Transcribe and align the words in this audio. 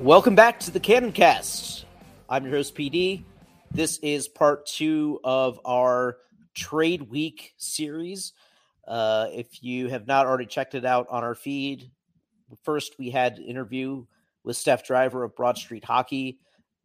Welcome 0.00 0.36
back 0.36 0.60
to 0.60 0.70
the 0.70 0.78
Cannon 0.78 1.10
Cast. 1.10 1.84
I'm 2.28 2.44
your 2.44 2.54
host, 2.54 2.76
PD. 2.76 3.24
This 3.72 3.98
is 3.98 4.28
part 4.28 4.64
two 4.64 5.18
of 5.24 5.58
our 5.64 6.18
Trade 6.54 7.10
Week 7.10 7.52
series. 7.56 8.32
Uh, 8.86 9.26
if 9.32 9.60
you 9.60 9.88
have 9.88 10.06
not 10.06 10.24
already 10.24 10.46
checked 10.46 10.76
it 10.76 10.84
out 10.84 11.08
on 11.10 11.24
our 11.24 11.34
feed, 11.34 11.90
first 12.62 12.96
we 12.96 13.10
had 13.10 13.38
an 13.38 13.44
interview 13.44 14.06
with 14.44 14.56
Steph 14.56 14.86
Driver 14.86 15.24
of 15.24 15.34
Broad 15.34 15.58
Street 15.58 15.84
Hockey 15.84 16.38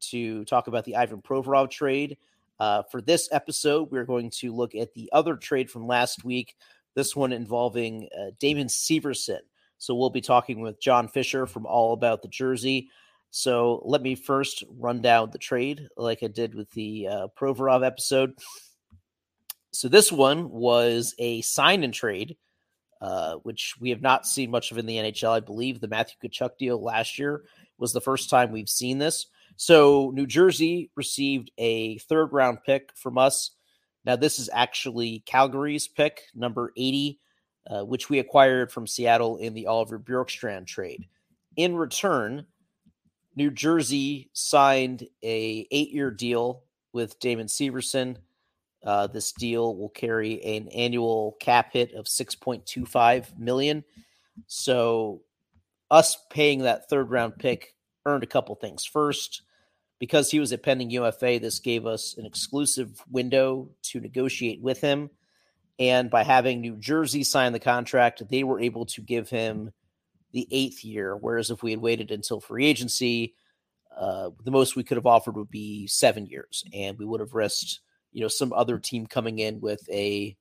to 0.10 0.44
talk 0.46 0.66
about 0.66 0.84
the 0.84 0.96
Ivan 0.96 1.22
Provorov 1.22 1.70
trade. 1.70 2.18
Uh, 2.60 2.82
for 2.82 3.00
this 3.00 3.30
episode, 3.32 3.92
we're 3.92 4.06
going 4.06 4.32
to 4.32 4.56
look 4.56 4.74
at 4.74 4.96
the 4.96 5.12
other 5.14 5.36
trade 5.36 5.70
from 5.70 5.86
last 5.86 6.26
week, 6.26 6.56
this 6.96 7.16
one 7.16 7.32
involving 7.32 8.10
uh, 8.20 8.32
Damon 8.40 8.70
Severson. 8.70 9.42
So 9.78 9.94
we'll 9.94 10.10
be 10.10 10.22
talking 10.22 10.62
with 10.62 10.82
John 10.82 11.08
Fischer 11.08 11.46
from 11.46 11.68
All 11.68 11.94
About 11.94 12.24
the 12.24 12.28
Jersey. 12.28 12.90
So 13.36 13.82
let 13.84 14.04
me 14.04 14.14
first 14.14 14.64
run 14.78 15.02
down 15.02 15.32
the 15.32 15.40
trade 15.40 15.88
like 15.98 16.22
I 16.22 16.28
did 16.28 16.54
with 16.54 16.70
the 16.70 17.08
uh, 17.08 17.28
Provorov 17.36 17.84
episode. 17.84 18.36
So 19.72 19.88
this 19.88 20.12
one 20.12 20.52
was 20.52 21.16
a 21.18 21.42
sign 21.42 21.84
and 21.84 21.92
trade, 21.92 22.38
uh, 23.02 23.38
which 23.38 23.74
we 23.80 23.90
have 23.90 24.04
not 24.04 24.28
seen 24.28 24.52
much 24.52 24.70
of 24.70 24.78
in 24.78 24.86
the 24.86 24.98
NHL. 24.98 25.32
I 25.32 25.40
believe 25.40 25.82
the 25.82 25.88
Matthew 25.88 26.30
Tkachuk 26.30 26.60
deal 26.60 26.80
last 26.80 27.18
year 27.18 27.46
was 27.80 27.92
the 27.92 28.00
first 28.00 28.30
time 28.30 28.52
we've 28.52 28.70
seen 28.70 29.00
this. 29.00 29.26
So 29.56 30.12
New 30.14 30.28
Jersey 30.28 30.92
received 30.96 31.50
a 31.58 31.98
third 31.98 32.34
round 32.34 32.60
pick 32.64 32.92
from 32.96 33.18
us. 33.18 33.50
Now 34.06 34.16
this 34.16 34.38
is 34.38 34.48
actually 34.54 35.24
Calgary's 35.26 35.88
pick, 35.88 36.22
number 36.36 36.72
80, 36.78 37.20
uh, 37.68 37.84
which 37.84 38.12
we 38.12 38.20
acquired 38.20 38.72
from 38.72 38.86
Seattle 38.86 39.38
in 39.38 39.56
the 39.56 39.66
Oliver 39.66 39.98
Bjorkstrand 39.98 40.68
trade. 40.68 41.08
In 41.56 41.76
return, 41.76 42.46
New 43.36 43.52
Jersey 43.52 44.30
signed 44.34 45.08
a 45.24 45.68
eight-year 45.72 46.12
deal 46.12 46.64
with 46.92 47.20
Damon 47.20 47.48
Severson. 47.48 48.18
Uh, 48.84 49.08
this 49.08 49.32
deal 49.32 49.76
will 49.76 49.90
carry 49.90 50.44
an 50.44 50.68
annual 50.70 51.38
cap 51.40 51.72
hit 51.74 51.94
of 51.94 52.06
6.25 52.06 53.38
million. 53.40 53.84
So, 54.48 55.22
us 55.90 56.18
paying 56.30 56.60
that 56.60 56.90
third 56.90 57.10
round 57.10 57.38
pick 57.38 57.76
earned 58.06 58.24
a 58.24 58.28
couple 58.28 58.56
things. 58.56 58.86
First, 58.86 59.44
because 60.00 60.30
he 60.30 60.40
was 60.40 60.52
a 60.52 60.58
pending 60.58 60.90
UFA, 60.90 61.40
this 61.40 61.60
gave 61.60 61.86
us 61.86 62.16
an 62.18 62.26
exclusive 62.26 63.02
window 63.10 63.70
to 63.84 64.00
negotiate 64.00 64.62
with 64.62 64.82
him. 64.82 65.10
And 65.80 66.10
by 66.10 66.24
having 66.24 66.62
New 66.62 66.76
Jersey 66.76 67.24
sign 67.24 67.54
the 67.54 67.60
contract, 67.60 68.28
they 68.30 68.44
were 68.44 68.60
able 68.60 68.86
to 68.88 69.02
give 69.02 69.30
him 69.30 69.72
the 70.34 70.48
eighth 70.52 70.84
year. 70.84 71.16
Whereas 71.16 71.50
if 71.50 71.64
we 71.64 71.72
had 71.72 71.80
waited 71.80 72.12
until 72.12 72.42
free 72.42 72.66
agency, 72.66 73.36
uh, 73.96 74.32
the 74.44 74.52
most 74.52 74.76
we 74.76 74.84
could 74.84 74.98
have 74.98 75.06
offered 75.06 75.38
would 75.38 75.52
be 75.52 75.88
seven 75.88 76.26
years, 76.26 76.64
and 76.74 76.98
we 76.98 77.06
would 77.06 77.20
have 77.20 77.34
risked, 77.34 77.80
you 78.12 78.22
know, 78.22 78.28
some 78.28 78.52
other 78.52 78.80
team 78.80 79.06
coming 79.06 79.40
in 79.40 79.62
with 79.62 79.88
a 79.90 80.36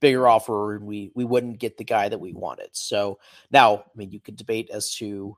bigger 0.00 0.28
offer, 0.28 0.74
and 0.74 0.84
we 0.84 1.10
we 1.14 1.24
wouldn't 1.24 1.58
get 1.58 1.78
the 1.78 1.84
guy 1.84 2.08
that 2.08 2.20
we 2.20 2.32
wanted. 2.32 2.68
So 2.72 3.18
now, 3.50 3.76
I 3.78 3.96
mean, 3.96 4.10
you 4.10 4.20
could 4.20 4.36
debate 4.36 4.68
as 4.70 4.94
to 4.96 5.36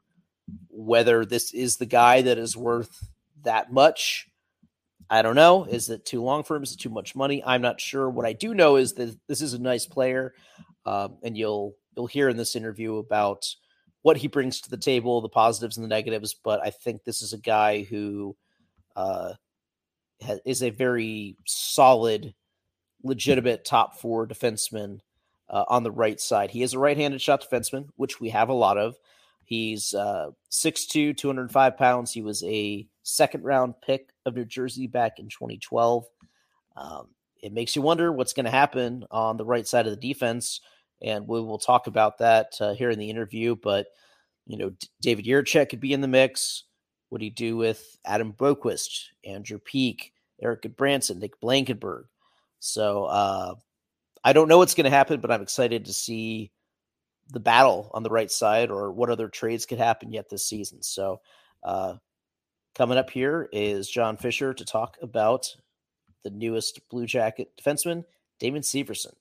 whether 0.69 1.25
this 1.25 1.53
is 1.55 1.77
the 1.77 1.87
guy 1.87 2.22
that 2.22 2.38
is 2.38 2.56
worth 2.56 3.09
that 3.44 3.72
much. 3.72 4.28
I 5.11 5.22
don't 5.22 5.37
know. 5.37 5.65
Is 5.65 5.88
it 5.88 6.05
too 6.05 6.22
long 6.22 6.43
for 6.43 6.56
him? 6.56 6.62
Is 6.62 6.72
it 6.72 6.81
too 6.81 6.91
much 6.91 7.15
money? 7.15 7.43
I'm 7.44 7.62
not 7.62 7.81
sure. 7.81 8.11
What 8.11 8.27
I 8.27 8.33
do 8.33 8.53
know 8.53 8.77
is 8.77 8.94
that 8.94 9.17
this 9.27 9.41
is 9.41 9.55
a 9.55 9.59
nice 9.59 9.87
player, 9.87 10.34
um, 10.84 11.19
and 11.22 11.37
you'll 11.37 11.77
you'll 11.97 12.06
hear 12.09 12.28
in 12.28 12.37
this 12.37 12.56
interview 12.56 12.97
about 12.97 13.47
what 14.09 14.17
he 14.17 14.27
brings 14.27 14.63
to 14.63 14.71
the 14.71 14.79
table, 14.79 15.21
the 15.21 15.29
positives 15.29 15.77
and 15.77 15.85
the 15.85 15.89
negatives. 15.89 16.33
But 16.33 16.65
I 16.65 16.71
think 16.71 17.05
this 17.05 17.21
is 17.21 17.35
a 17.35 17.39
guy 17.39 17.83
who 17.83 18.35
uh, 18.97 19.35
is 20.47 20.63
a 20.63 20.71
very 20.71 21.37
solid, 21.45 22.33
legitimate 23.03 23.67
top 23.67 23.99
four 23.99 24.27
defenseman 24.27 25.01
uh, 25.51 25.67
on 25.69 25.83
the 25.83 25.91
right 25.91 26.19
side. 26.19 26.51
He 26.51 26.63
is 26.63 26.73
a 26.73 26.79
right-handed 26.79 27.21
shot 27.21 27.45
defenseman, 27.47 27.89
which 27.97 28.19
we 28.19 28.31
have 28.31 28.49
a 28.49 28.55
lot 28.55 28.79
of. 28.79 28.97
He's 29.45 29.93
uh, 29.93 30.31
6'2", 30.51 31.15
205 31.15 31.77
pounds. 31.77 32.11
He 32.11 32.23
was 32.23 32.43
a 32.45 32.89
second 33.03 33.45
round 33.45 33.75
pick 33.83 34.09
of 34.25 34.37
New 34.37 34.47
Jersey 34.47 34.87
back 34.87 35.19
in 35.19 35.29
2012. 35.29 36.07
Um, 36.79 37.09
it 37.43 37.53
makes 37.53 37.77
you 37.77 37.83
wonder 37.83 38.11
what's 38.11 38.33
going 38.33 38.47
to 38.47 38.51
happen 38.51 39.05
on 39.11 39.37
the 39.37 39.45
right 39.45 39.69
side 39.69 39.87
of 39.87 39.91
the 39.91 40.09
defense, 40.09 40.63
and 41.03 41.27
we 41.27 41.41
will 41.41 41.59
talk 41.59 41.87
about 41.87 42.19
that 42.19 42.53
uh, 42.61 42.75
here 42.75 42.91
in 42.91 42.99
the 42.99 43.11
interview. 43.11 43.57
But 43.57 43.87
you 44.47 44.57
know, 44.57 44.71
D- 44.71 44.89
David 45.01 45.25
Jiricek 45.25 45.69
could 45.69 45.81
be 45.81 45.93
in 45.93 46.01
the 46.01 46.09
mix. 46.09 46.65
What 47.09 47.19
do 47.19 47.25
you 47.25 47.31
do 47.31 47.57
with 47.57 47.97
Adam 48.05 48.33
Boqvist, 48.33 49.05
Andrew 49.25 49.59
Peeke, 49.59 50.13
Eric 50.43 50.77
Branson, 50.77 51.19
Nick 51.19 51.41
Blankenburg? 51.41 52.07
So 52.61 53.05
uh, 53.05 53.55
I 54.25 54.33
don't 54.33 54.49
know 54.49 54.59
what's 54.59 54.75
going 54.75 54.85
to 54.85 54.91
happen, 54.91 55.21
but 55.21 55.31
I'm 55.31 55.43
excited 55.43 55.85
to 55.87 55.93
see 55.93 56.51
the 57.31 57.41
battle 57.41 57.91
on 57.95 58.03
the 58.03 58.11
right 58.11 58.31
side 58.31 58.71
or 58.71 58.91
what 58.91 59.11
other 59.11 59.29
trades 59.29 59.67
could 59.67 59.79
happen 59.79 60.13
yet 60.13 60.29
this 60.29 60.47
season. 60.47 60.83
So, 60.83 61.21
uh, 61.63 61.95
coming 62.75 62.99
up 62.99 63.11
here 63.11 63.49
is 63.53 63.91
John 63.91 64.17
Fischer 64.17 64.55
to 64.55 64.65
talk 64.65 64.97
about 65.03 65.55
the 66.25 66.31
newest 66.31 66.81
Blue 66.89 67.07
Jacket 67.07 67.51
defenseman, 67.61 68.05
Damon 68.39 68.63
Severson. 68.63 69.15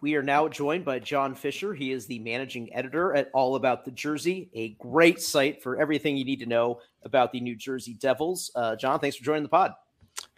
We 0.00 0.14
are 0.14 0.22
now 0.22 0.48
joined 0.48 0.84
by 0.84 0.98
John 0.98 1.34
Fischer. 1.34 1.74
He 1.74 1.92
is 1.92 2.06
the 2.06 2.18
managing 2.18 2.72
editor 2.74 3.14
at 3.14 3.30
All 3.34 3.56
About 3.56 3.84
the 3.84 3.90
Jersey, 3.90 4.50
a 4.54 4.70
great 4.80 5.20
site 5.20 5.62
for 5.62 5.80
everything 5.80 6.16
you 6.16 6.24
need 6.24 6.40
to 6.40 6.46
know 6.46 6.80
about 7.04 7.32
the 7.32 7.40
New 7.40 7.56
Jersey 7.56 7.94
Devils. 7.94 8.50
Uh, 8.54 8.76
John, 8.76 8.98
thanks 8.98 9.16
for 9.16 9.24
joining 9.24 9.42
the 9.42 9.48
pod. 9.48 9.74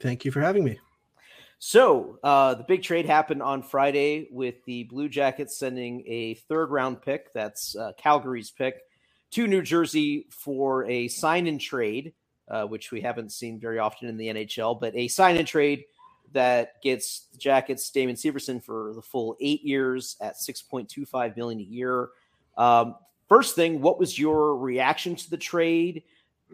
Thank 0.01 0.25
you 0.25 0.33
for 0.33 0.41
having 0.41 0.65
me. 0.65 0.79
So 1.59 2.19
uh, 2.25 2.55
the 2.55 2.65
big 2.65 2.83
trade 2.83 3.07
happened 3.07 3.41
on 3.41 3.63
Friday 3.63 4.27
with 4.33 4.57
the 4.65 4.83
Blue 4.85 5.09
Jackets 5.09 5.57
sending 5.57 6.03
a 6.09 6.35
third 6.35 6.71
round 6.71 7.01
pick, 7.01 7.33
that's 7.35 7.77
uh, 7.77 7.93
Calgary's 7.97 8.51
pick, 8.51 8.81
to 9.31 9.47
New 9.47 9.63
Jersey 9.63 10.27
for 10.31 10.85
a 10.87 11.07
sign 11.07 11.47
and 11.47 11.61
trade, 11.61 12.15
uh, 12.49 12.65
which 12.65 12.91
we 12.91 13.01
haven't 13.01 13.31
seen 13.31 13.61
very 13.61 13.79
often 13.79 14.09
in 14.09 14.17
the 14.17 14.27
NHL, 14.27 14.81
but 14.81 14.95
a 14.97 15.07
sign 15.07 15.37
and 15.37 15.47
trade 15.47 15.85
that 16.33 16.83
gets 16.83 17.27
the 17.33 17.39
Jackets 17.39 17.91
Damon 17.91 18.17
Severson 18.17 18.63
for 18.63 18.93
the 18.95 19.03
full 19.03 19.37
eight 19.41 19.63
years 19.63 20.17
at 20.21 20.37
6.25 20.37 21.37
million 21.37 21.61
a 21.61 21.65
year. 21.65 22.09
Um, 22.57 22.97
first 23.29 23.55
thing, 23.55 23.81
what 23.81 23.99
was 23.99 24.19
your 24.19 24.57
reaction 24.57 25.17
to 25.17 25.31
the 25.31 25.37
trade? 25.37 26.03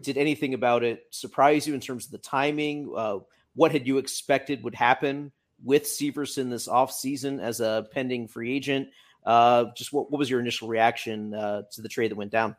Did 0.02 0.16
anything 0.16 0.54
about 0.54 0.84
it 0.84 1.06
surprise 1.10 1.66
you 1.66 1.74
in 1.74 1.80
terms 1.80 2.06
of 2.06 2.12
the 2.12 2.18
timing? 2.18 2.92
Uh, 2.96 3.18
what 3.54 3.72
had 3.72 3.86
you 3.86 3.98
expected 3.98 4.62
would 4.62 4.74
happen 4.74 5.32
with 5.64 5.84
Severson 5.84 6.50
this 6.50 6.68
offseason 6.68 7.40
as 7.40 7.60
a 7.60 7.86
pending 7.92 8.28
free 8.28 8.54
agent? 8.54 8.88
Uh, 9.26 9.66
just 9.76 9.92
what, 9.92 10.10
what 10.10 10.18
was 10.18 10.30
your 10.30 10.40
initial 10.40 10.68
reaction 10.68 11.34
uh, 11.34 11.62
to 11.72 11.82
the 11.82 11.88
trade 11.88 12.10
that 12.10 12.16
went 12.16 12.30
down? 12.30 12.54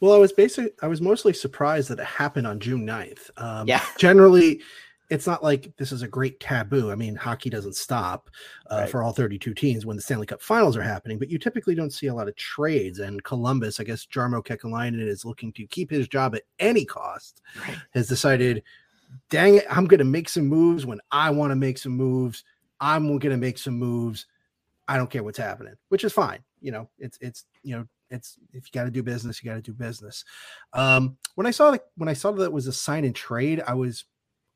Well, 0.00 0.14
I 0.14 0.18
was 0.18 0.32
basically 0.32 0.72
I 0.82 0.88
was 0.88 1.00
mostly 1.00 1.32
surprised 1.32 1.90
that 1.90 1.98
it 1.98 2.06
happened 2.06 2.46
on 2.46 2.58
June 2.58 2.86
9th. 2.86 3.30
Um, 3.36 3.68
Yeah. 3.68 3.84
Generally, 3.98 4.62
it's 5.10 5.26
not 5.26 5.42
like 5.42 5.72
this 5.76 5.90
is 5.92 6.02
a 6.02 6.08
great 6.08 6.38
taboo. 6.40 6.90
I 6.90 6.94
mean, 6.94 7.16
hockey 7.16 7.50
doesn't 7.50 7.74
stop 7.76 8.30
uh, 8.70 8.76
Right. 8.82 8.90
for 8.90 9.02
all 9.02 9.12
32 9.12 9.52
teams 9.54 9.84
when 9.84 9.96
the 9.96 10.02
Stanley 10.02 10.26
Cup 10.26 10.40
finals 10.40 10.76
are 10.76 10.82
happening, 10.82 11.18
but 11.18 11.28
you 11.28 11.38
typically 11.38 11.74
don't 11.74 11.92
see 11.92 12.06
a 12.06 12.14
lot 12.14 12.28
of 12.28 12.36
trades. 12.36 13.00
And 13.00 13.22
Columbus, 13.24 13.80
I 13.80 13.84
guess 13.84 14.06
Jarmo 14.06 14.42
Kekalainen 14.44 15.06
is 15.06 15.24
looking 15.24 15.52
to 15.54 15.66
keep 15.66 15.90
his 15.90 16.06
job 16.08 16.34
at 16.36 16.44
any 16.60 16.84
cost, 16.84 17.42
Right. 17.66 17.76
has 17.90 18.06
decided, 18.08 18.62
dang 19.28 19.56
it, 19.56 19.66
I'm 19.68 19.86
going 19.86 19.98
to 19.98 20.04
make 20.04 20.28
some 20.28 20.46
moves 20.46 20.86
when 20.86 21.00
I 21.10 21.30
want 21.30 21.50
to 21.50 21.56
make 21.56 21.76
some 21.78 21.92
moves. 21.96 22.44
I'm 22.80 23.06
going 23.08 23.20
to 23.20 23.36
make 23.36 23.58
some 23.58 23.74
moves. 23.74 24.26
I 24.86 24.96
don't 24.96 25.10
care 25.10 25.22
what's 25.24 25.38
happening, 25.38 25.74
which 25.88 26.04
is 26.04 26.12
fine. 26.12 26.38
You 26.60 26.70
know, 26.72 26.88
it's, 26.98 27.18
it's, 27.20 27.44
you 27.62 27.76
know, 27.76 27.86
it's 28.10 28.38
if 28.52 28.66
you 28.66 28.70
got 28.72 28.84
to 28.84 28.90
do 28.90 29.02
business, 29.02 29.42
you 29.42 29.50
got 29.50 29.56
to 29.56 29.62
do 29.62 29.72
business. 29.72 30.24
Um, 30.72 31.16
when 31.34 31.46
I 31.46 31.52
saw 31.52 31.72
the, 31.72 31.82
when 31.96 32.08
I 32.08 32.12
saw 32.12 32.30
that 32.32 32.44
it 32.44 32.52
was 32.52 32.66
a 32.66 32.72
sign 32.72 33.04
and 33.04 33.14
trade, 33.14 33.62
I 33.66 33.74
was 33.74 34.04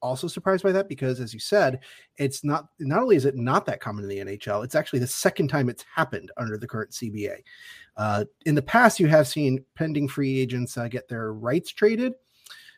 also 0.05 0.29
surprised 0.29 0.63
by 0.63 0.71
that 0.73 0.89
because, 0.89 1.19
as 1.19 1.33
you 1.33 1.41
said, 1.41 1.81
it's 2.19 2.45
not 2.45 2.69
not 2.79 3.03
only 3.03 3.17
is 3.17 3.25
it 3.25 3.37
not 3.37 3.65
that 3.67 3.81
common 3.81 4.05
in 4.05 4.11
the 4.11 4.19
NHL, 4.37 4.63
it's 4.63 4.75
actually 4.75 4.99
the 4.99 5.07
second 5.07 5.49
time 5.49 5.69
it's 5.69 5.85
happened 5.93 6.31
under 6.37 6.59
the 6.59 6.69
current 6.69 6.91
CBA. 6.91 7.39
Uh, 7.97 8.25
in 8.45 8.55
the 8.55 8.63
past, 8.63 9.01
you 9.01 9.07
have 9.09 9.27
seen 9.27 9.65
pending 9.75 10.07
free 10.07 10.39
agents 10.39 10.77
uh, 10.77 10.89
get 10.89 11.09
their 11.09 11.33
rights 11.33 11.71
traded, 11.71 12.13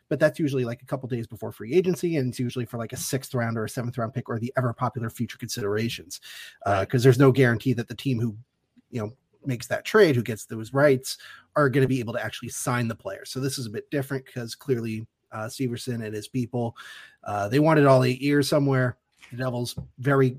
but 0.09 0.19
that's 0.19 0.39
usually 0.39 0.63
like 0.63 0.81
a 0.81 0.85
couple 0.85 1.09
days 1.09 1.27
before 1.27 1.51
free 1.51 1.73
agency, 1.73 2.15
and 2.15 2.29
it's 2.29 2.39
usually 2.39 2.65
for 2.65 2.77
like 2.77 2.93
a 2.93 2.97
sixth 2.97 3.35
round 3.35 3.57
or 3.57 3.65
a 3.65 3.69
seventh 3.69 3.97
round 3.97 4.13
pick 4.13 4.29
or 4.29 4.39
the 4.39 4.53
ever 4.57 4.73
popular 4.73 5.09
future 5.09 5.37
considerations, 5.37 6.21
because 6.79 7.03
there's 7.03 7.19
no 7.19 7.31
guarantee 7.31 7.73
that 7.73 7.89
the 7.89 7.95
team 7.95 8.19
who 8.19 8.37
you 8.89 9.01
know 9.01 9.11
makes 9.45 9.67
that 9.67 9.85
trade, 9.85 10.15
who 10.15 10.23
gets 10.23 10.45
those 10.45 10.73
rights, 10.73 11.17
are 11.55 11.69
going 11.69 11.83
to 11.83 11.87
be 11.87 11.99
able 11.99 12.13
to 12.13 12.23
actually 12.23 12.49
sign 12.49 12.87
the 12.87 12.95
player. 12.95 13.25
So 13.25 13.39
this 13.39 13.57
is 13.57 13.65
a 13.65 13.69
bit 13.69 13.89
different 13.91 14.25
because 14.25 14.55
clearly 14.55 15.05
uh, 15.31 15.45
Severson 15.45 16.05
and 16.05 16.13
his 16.13 16.27
people 16.27 16.75
uh, 17.27 17.49
they 17.49 17.59
wanted 17.59 17.85
all 17.85 18.03
eight 18.03 18.21
years 18.21 18.49
somewhere. 18.49 18.97
The 19.31 19.37
Devils 19.37 19.77
very 19.99 20.37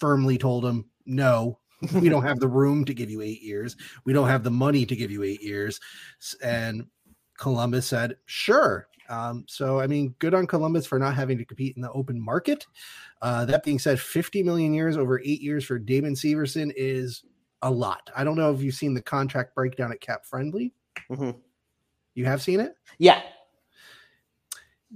firmly 0.00 0.38
told 0.38 0.64
him, 0.64 0.86
no, 1.04 1.58
we 1.94 2.08
don't 2.08 2.24
have 2.24 2.40
the 2.40 2.48
room 2.48 2.84
to 2.86 2.94
give 2.94 3.10
you 3.10 3.20
eight 3.20 3.42
years. 3.42 3.76
We 4.04 4.12
don't 4.12 4.28
have 4.28 4.42
the 4.42 4.50
money 4.50 4.86
to 4.86 4.96
give 4.96 5.10
you 5.10 5.22
eight 5.22 5.42
years. 5.42 5.78
And 6.42 6.86
Columbus 7.38 7.86
said, 7.86 8.16
sure. 8.24 8.88
Um, 9.08 9.44
so, 9.46 9.78
I 9.78 9.86
mean, 9.86 10.14
good 10.20 10.32
on 10.32 10.46
Columbus 10.46 10.86
for 10.86 10.98
not 10.98 11.14
having 11.14 11.36
to 11.36 11.44
compete 11.44 11.76
in 11.76 11.82
the 11.82 11.92
open 11.92 12.18
market. 12.18 12.66
Uh, 13.20 13.44
that 13.44 13.62
being 13.62 13.78
said, 13.78 14.00
50 14.00 14.42
million 14.42 14.72
years 14.72 14.96
over 14.96 15.20
eight 15.20 15.42
years 15.42 15.64
for 15.64 15.78
Damon 15.78 16.14
Severson 16.14 16.72
is 16.76 17.24
a 17.60 17.70
lot. 17.70 18.10
I 18.16 18.24
don't 18.24 18.36
know 18.36 18.52
if 18.54 18.62
you've 18.62 18.74
seen 18.74 18.94
the 18.94 19.02
contract 19.02 19.54
breakdown 19.54 19.92
at 19.92 20.00
Cap 20.00 20.24
Friendly. 20.24 20.72
Mhm. 21.10 21.36
You 22.14 22.24
have 22.24 22.40
seen 22.42 22.60
it? 22.60 22.74
Yeah. 22.98 23.22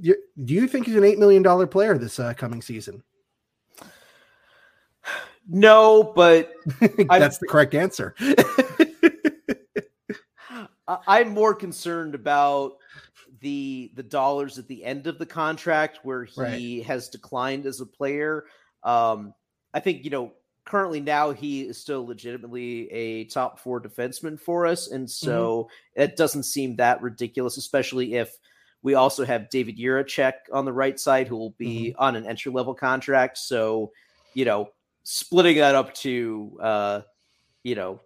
Do 0.01 0.15
you 0.37 0.67
think 0.69 0.87
he's 0.87 0.97
an 0.97 1.03
$8 1.03 1.19
million 1.19 1.69
player 1.69 1.97
this 1.97 2.19
uh, 2.19 2.35
coming 2.35 2.63
season? 2.63 3.03
No, 5.49 6.13
but 6.15 6.53
That's 7.09 7.39
the 7.39 7.47
correct 7.47 7.75
answer. 7.75 8.15
I'm 10.89 11.31
more 11.31 11.55
concerned 11.55 12.15
about 12.15 12.79
the 13.41 13.91
the 13.95 14.03
dollars 14.03 14.59
at 14.59 14.67
the 14.69 14.85
end 14.85 15.07
of 15.07 15.19
the 15.19 15.27
contract 15.27 16.01
where 16.03 16.25
he 16.25 16.81
has 16.83 17.09
declined 17.09 17.67
as 17.67 17.81
a 17.81 17.87
player. 17.87 18.45
Um, 18.83 19.35
I 19.75 19.81
think 19.81 20.05
you 20.05 20.11
know 20.11 20.33
currently 20.65 21.01
now 21.01 21.33
he 21.33 21.63
is 21.63 21.79
still 21.79 22.07
legitimately 22.07 22.91
a 22.91 23.25
top 23.27 23.59
four 23.59 23.81
defenseman 23.81 24.39
for 24.39 24.67
us, 24.67 24.91
and 24.91 25.09
so 25.11 25.69
it 25.95 26.17
doesn't 26.17 26.45
seem 26.45 26.77
that 26.77 27.03
ridiculous, 27.03 27.57
especially 27.57 28.15
if 28.15 28.37
we 28.87 28.95
also 28.95 29.25
have 29.25 29.51
David 29.51 29.77
Jiricek 29.77 30.35
on 30.53 30.65
the 30.65 30.73
right 30.73 30.99
side 30.99 31.27
who 31.27 31.37
will 31.37 31.57
be 31.59 31.93
on 31.99 32.15
an 32.15 32.25
entry 32.25 32.53
level 32.53 32.73
contract. 32.73 33.37
So 33.37 33.91
you 34.33 34.45
know, 34.45 34.71
splitting 35.03 35.57
that 35.57 35.75
up 35.75 35.93
to 35.95 36.57
uh, 36.63 37.01
you 37.65 37.75
know 37.75 38.01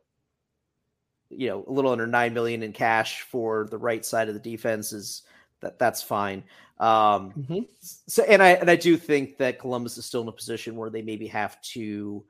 you 1.28 1.48
know 1.48 1.66
a 1.68 1.70
little 1.70 1.92
under 1.92 2.06
nine 2.06 2.32
million 2.32 2.62
in 2.62 2.72
cash 2.72 3.20
for 3.20 3.66
the 3.70 3.76
right 3.76 4.06
side 4.06 4.28
of 4.28 4.34
the 4.34 4.40
defense 4.40 4.94
is 4.94 5.22
that 5.60 5.78
that's 5.78 6.02
fine. 6.02 6.42
Um, 6.78 7.34
Mhm. 7.34 7.68
so 8.06 8.22
and 8.22 8.42
I 8.42 8.52
and 8.52 8.70
I 8.70 8.76
do 8.76 8.96
think 8.96 9.36
that 9.36 9.58
Columbus 9.58 9.98
is 9.98 10.06
still 10.06 10.22
in 10.22 10.28
a 10.28 10.32
position 10.32 10.76
where 10.76 10.88
they 10.88 11.02
maybe 11.02 11.26
have 11.26 11.60
to 11.74 12.24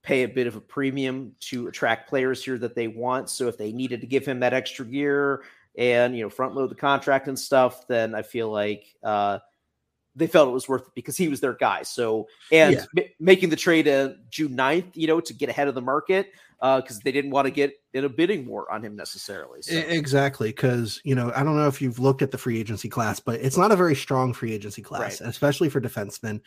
pay 0.00 0.22
a 0.22 0.28
bit 0.28 0.46
of 0.46 0.56
a 0.56 0.60
premium 0.60 1.36
to 1.40 1.68
attract 1.68 2.08
players 2.08 2.42
here 2.42 2.56
that 2.56 2.74
they 2.74 2.88
want. 2.88 3.28
So 3.28 3.46
if 3.46 3.58
they 3.58 3.72
needed 3.72 4.00
to 4.00 4.06
give 4.06 4.24
him 4.24 4.40
that 4.40 4.54
extra 4.54 4.86
year 4.86 5.42
and 5.76 6.16
you 6.16 6.22
know 6.22 6.30
front 6.30 6.54
load 6.54 6.70
the 6.70 6.74
contract 6.74 7.28
and 7.28 7.38
stuff, 7.38 7.86
then 7.86 8.14
I 8.14 8.22
feel 8.22 8.50
like 8.50 8.84
uh, 9.02 9.38
they 10.14 10.26
felt 10.26 10.48
it 10.48 10.52
was 10.52 10.68
worth 10.68 10.82
it 10.82 10.94
because 10.94 11.16
he 11.16 11.28
was 11.28 11.40
their 11.40 11.54
guy. 11.54 11.82
So 11.84 12.26
and 12.50 12.74
Yeah. 12.74 12.84
ma- 12.94 13.02
making 13.18 13.48
the 13.50 13.56
trade 13.56 13.88
uh, 13.88 14.10
June 14.30 14.54
9th, 14.56 14.94
you 14.94 15.06
know, 15.06 15.20
to 15.20 15.32
get 15.32 15.48
ahead 15.48 15.68
of 15.68 15.74
the 15.74 15.80
market 15.80 16.32
uh, 16.60 16.80
because 16.82 17.00
they 17.00 17.10
didn't 17.10 17.30
want 17.30 17.46
to 17.46 17.50
get 17.50 17.72
in 17.94 18.04
a 18.04 18.08
bidding 18.08 18.44
war 18.46 18.70
on 18.70 18.84
him 18.84 18.94
necessarily. 18.94 19.62
So. 19.62 19.74
Exactly, 19.74 20.48
because 20.50 21.00
you 21.04 21.14
know 21.14 21.32
I 21.34 21.42
don't 21.42 21.56
know 21.56 21.66
if 21.66 21.80
you've 21.80 21.98
looked 21.98 22.20
at 22.22 22.30
the 22.30 22.38
free 22.38 22.60
agency 22.60 22.88
class, 22.90 23.18
but 23.20 23.40
it's 23.40 23.56
not 23.56 23.72
a 23.72 23.76
very 23.76 23.96
strong 23.96 24.32
free 24.34 24.52
agency 24.52 24.82
class, 24.82 25.20
Right. 25.20 25.30
especially 25.30 25.70
for 25.70 25.80
defensemen. 25.80 26.40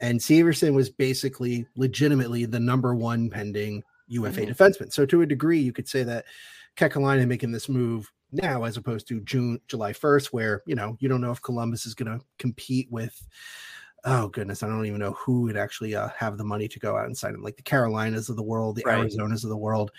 And 0.00 0.20
Severson 0.20 0.74
was 0.74 0.88
basically, 0.88 1.66
legitimately, 1.76 2.44
the 2.46 2.60
number 2.60 2.94
one 2.94 3.28
pending 3.30 3.82
UFA 4.06 4.42
Mhm. 4.46 4.54
defenseman. 4.54 4.92
So 4.92 5.04
to 5.06 5.22
a 5.22 5.26
degree, 5.26 5.58
you 5.58 5.72
could 5.72 5.88
say 5.88 6.02
that 6.04 6.24
Kekalainen 6.76 7.26
making 7.26 7.50
this 7.52 7.68
move 7.68 8.10
now, 8.32 8.64
as 8.64 8.76
opposed 8.76 9.08
to 9.08 9.20
June, 9.22 9.60
July 9.68 9.92
first, 9.92 10.32
where 10.32 10.62
you 10.66 10.74
know 10.74 10.96
you 11.00 11.08
don't 11.08 11.20
know 11.20 11.32
if 11.32 11.42
Columbus 11.42 11.86
is 11.86 11.94
going 11.94 12.18
to 12.18 12.24
compete 12.38 12.90
with. 12.90 13.26
Oh 14.04 14.28
goodness, 14.28 14.62
I 14.62 14.68
don't 14.68 14.86
even 14.86 15.00
know 15.00 15.12
who 15.12 15.42
would 15.42 15.56
actually 15.56 15.94
uh, 15.94 16.08
have 16.16 16.38
the 16.38 16.44
money 16.44 16.68
to 16.68 16.78
go 16.78 16.96
out 16.96 17.06
and 17.06 17.16
sign 17.18 17.34
him, 17.34 17.42
like 17.42 17.56
the 17.56 17.62
Carolinas 17.62 18.28
of 18.28 18.36
the 18.36 18.42
world, 18.42 18.76
the 18.76 18.84
Right. 18.86 18.98
Arizonas 18.98 19.42
of 19.44 19.50
the 19.50 19.56
world. 19.56 19.90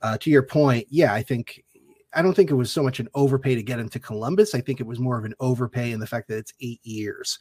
Uh, 0.00 0.16
to 0.18 0.30
your 0.30 0.44
point, 0.44 0.86
yeah, 0.90 1.12
I 1.12 1.22
think 1.22 1.64
I 2.14 2.22
don't 2.22 2.34
think 2.34 2.50
it 2.50 2.54
was 2.54 2.70
so 2.72 2.82
much 2.82 3.00
an 3.00 3.08
overpay 3.14 3.54
to 3.56 3.62
get 3.62 3.78
him 3.80 3.88
to 3.90 3.98
Columbus. 4.00 4.54
I 4.54 4.60
think 4.60 4.80
it 4.80 4.86
was 4.86 4.98
more 5.00 5.18
of 5.18 5.24
an 5.24 5.34
overpay 5.40 5.90
in 5.92 6.00
the 6.00 6.06
fact 6.06 6.28
that 6.28 6.38
it's 6.38 6.54
eight 6.60 6.80
years. 6.84 7.38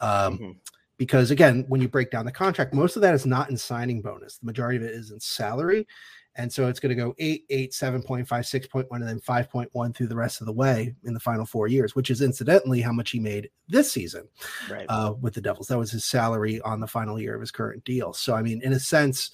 Um, 0.00 0.38
Mhm. 0.38 0.56
Because 0.96 1.32
again, 1.32 1.64
when 1.66 1.80
you 1.82 1.88
break 1.88 2.12
down 2.12 2.24
the 2.24 2.30
contract, 2.30 2.72
most 2.72 2.94
of 2.94 3.02
that 3.02 3.14
is 3.14 3.26
not 3.26 3.50
in 3.50 3.56
signing 3.56 4.00
bonus. 4.00 4.38
The 4.38 4.46
majority 4.46 4.76
of 4.76 4.84
it 4.84 4.92
is 4.94 5.10
in 5.10 5.18
salary. 5.18 5.88
And 6.36 6.52
so 6.52 6.66
it's 6.66 6.80
going 6.80 6.90
to 6.90 7.00
go 7.00 7.14
eight, 7.18 7.44
eight, 7.48 7.72
seven 7.72 8.02
point 8.02 8.26
five, 8.26 8.46
six 8.46 8.66
point 8.66 8.90
one, 8.90 9.02
and 9.02 9.08
then 9.08 9.20
5.1 9.20 9.94
through 9.94 10.08
the 10.08 10.16
rest 10.16 10.40
of 10.40 10.46
the 10.46 10.52
way 10.52 10.94
in 11.04 11.14
the 11.14 11.20
final 11.20 11.46
four 11.46 11.68
years, 11.68 11.94
which 11.94 12.10
is 12.10 12.20
incidentally 12.22 12.80
how 12.80 12.92
much 12.92 13.10
he 13.10 13.20
made 13.20 13.50
this 13.68 13.92
season 13.92 14.26
right. 14.68 14.86
uh, 14.88 15.14
with 15.20 15.34
the 15.34 15.40
Devils. 15.40 15.68
That 15.68 15.78
was 15.78 15.92
his 15.92 16.04
salary 16.04 16.60
on 16.62 16.80
the 16.80 16.86
final 16.86 17.20
year 17.20 17.34
of 17.34 17.40
his 17.40 17.52
current 17.52 17.84
deal. 17.84 18.12
So, 18.12 18.34
I 18.34 18.42
mean, 18.42 18.62
in 18.62 18.72
a 18.72 18.80
sense, 18.80 19.30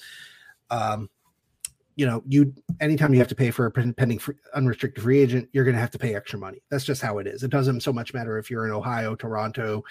um, 0.71 1.09
you 1.97 2.07
know, 2.07 2.23
you 2.27 2.55
anytime 2.81 3.13
you 3.13 3.19
have 3.19 3.29
to 3.29 3.35
pay 3.35 3.51
for 3.51 3.67
a 3.67 3.71
pending 3.71 4.19
free, 4.19 4.37
unrestricted 4.55 5.03
free 5.03 5.21
agent, 5.21 5.49
you're 5.53 5.65
going 5.65 5.75
to 5.75 5.81
have 5.81 5.91
to 5.91 5.99
pay 5.99 6.15
extra 6.15 6.39
money. 6.39 6.63
That's 6.71 6.85
just 6.85 7.03
how 7.03 7.19
it 7.19 7.27
is. 7.27 7.43
It 7.43 7.51
doesn't 7.51 7.81
so 7.81 7.93
much 7.93 8.15
matter 8.15 8.39
if 8.39 8.51
you're 8.51 8.67
in 8.67 8.73
Ohio, 8.73 9.15
Toronto, 9.15 9.85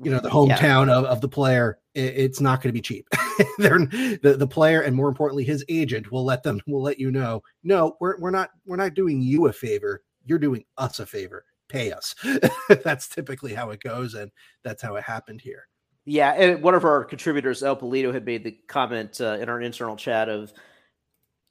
you 0.00 0.10
know, 0.10 0.20
the 0.20 0.28
Yeah. 0.28 0.34
hometown 0.56 0.88
of, 0.90 1.04
of 1.04 1.20
the 1.20 1.28
player. 1.28 1.78
It, 1.94 2.14
it's 2.16 2.40
not 2.40 2.62
going 2.62 2.68
to 2.68 2.72
be 2.72 2.80
cheap. 2.80 3.06
They're 3.58 3.78
the, 3.78 4.36
the 4.38 4.46
player 4.46 4.82
and 4.82 4.94
more 4.94 5.08
importantly, 5.08 5.44
his 5.44 5.64
agent 5.68 6.12
will 6.12 6.24
let 6.24 6.42
them 6.42 6.60
will 6.66 6.82
let 6.82 6.98
you 6.98 7.10
know. 7.10 7.42
No, 7.64 7.96
we're 8.00 8.18
we're 8.18 8.30
not 8.30 8.50
we're 8.66 8.76
not 8.76 8.94
doing 8.94 9.20
you 9.20 9.46
a 9.46 9.52
favor. 9.52 10.02
You're 10.24 10.38
doing 10.38 10.64
us 10.76 11.00
a 11.00 11.06
favor. 11.06 11.44
Pay 11.68 11.92
us. 11.92 12.14
that's 12.84 13.08
typically 13.08 13.54
how 13.54 13.70
it 13.70 13.80
goes, 13.80 14.14
and 14.14 14.30
that's 14.64 14.82
how 14.82 14.96
it 14.96 15.04
happened 15.04 15.40
here. 15.40 15.68
Yeah, 16.06 16.32
and 16.32 16.62
one 16.62 16.74
of 16.74 16.84
our 16.84 17.04
contributors, 17.04 17.62
El 17.62 17.76
Polito, 17.76 18.14
had 18.14 18.24
made 18.24 18.42
the 18.42 18.52
comment 18.66 19.20
uh, 19.20 19.36
in 19.40 19.50
our 19.50 19.60
internal 19.60 19.94
chat 19.96 20.30
of 20.30 20.52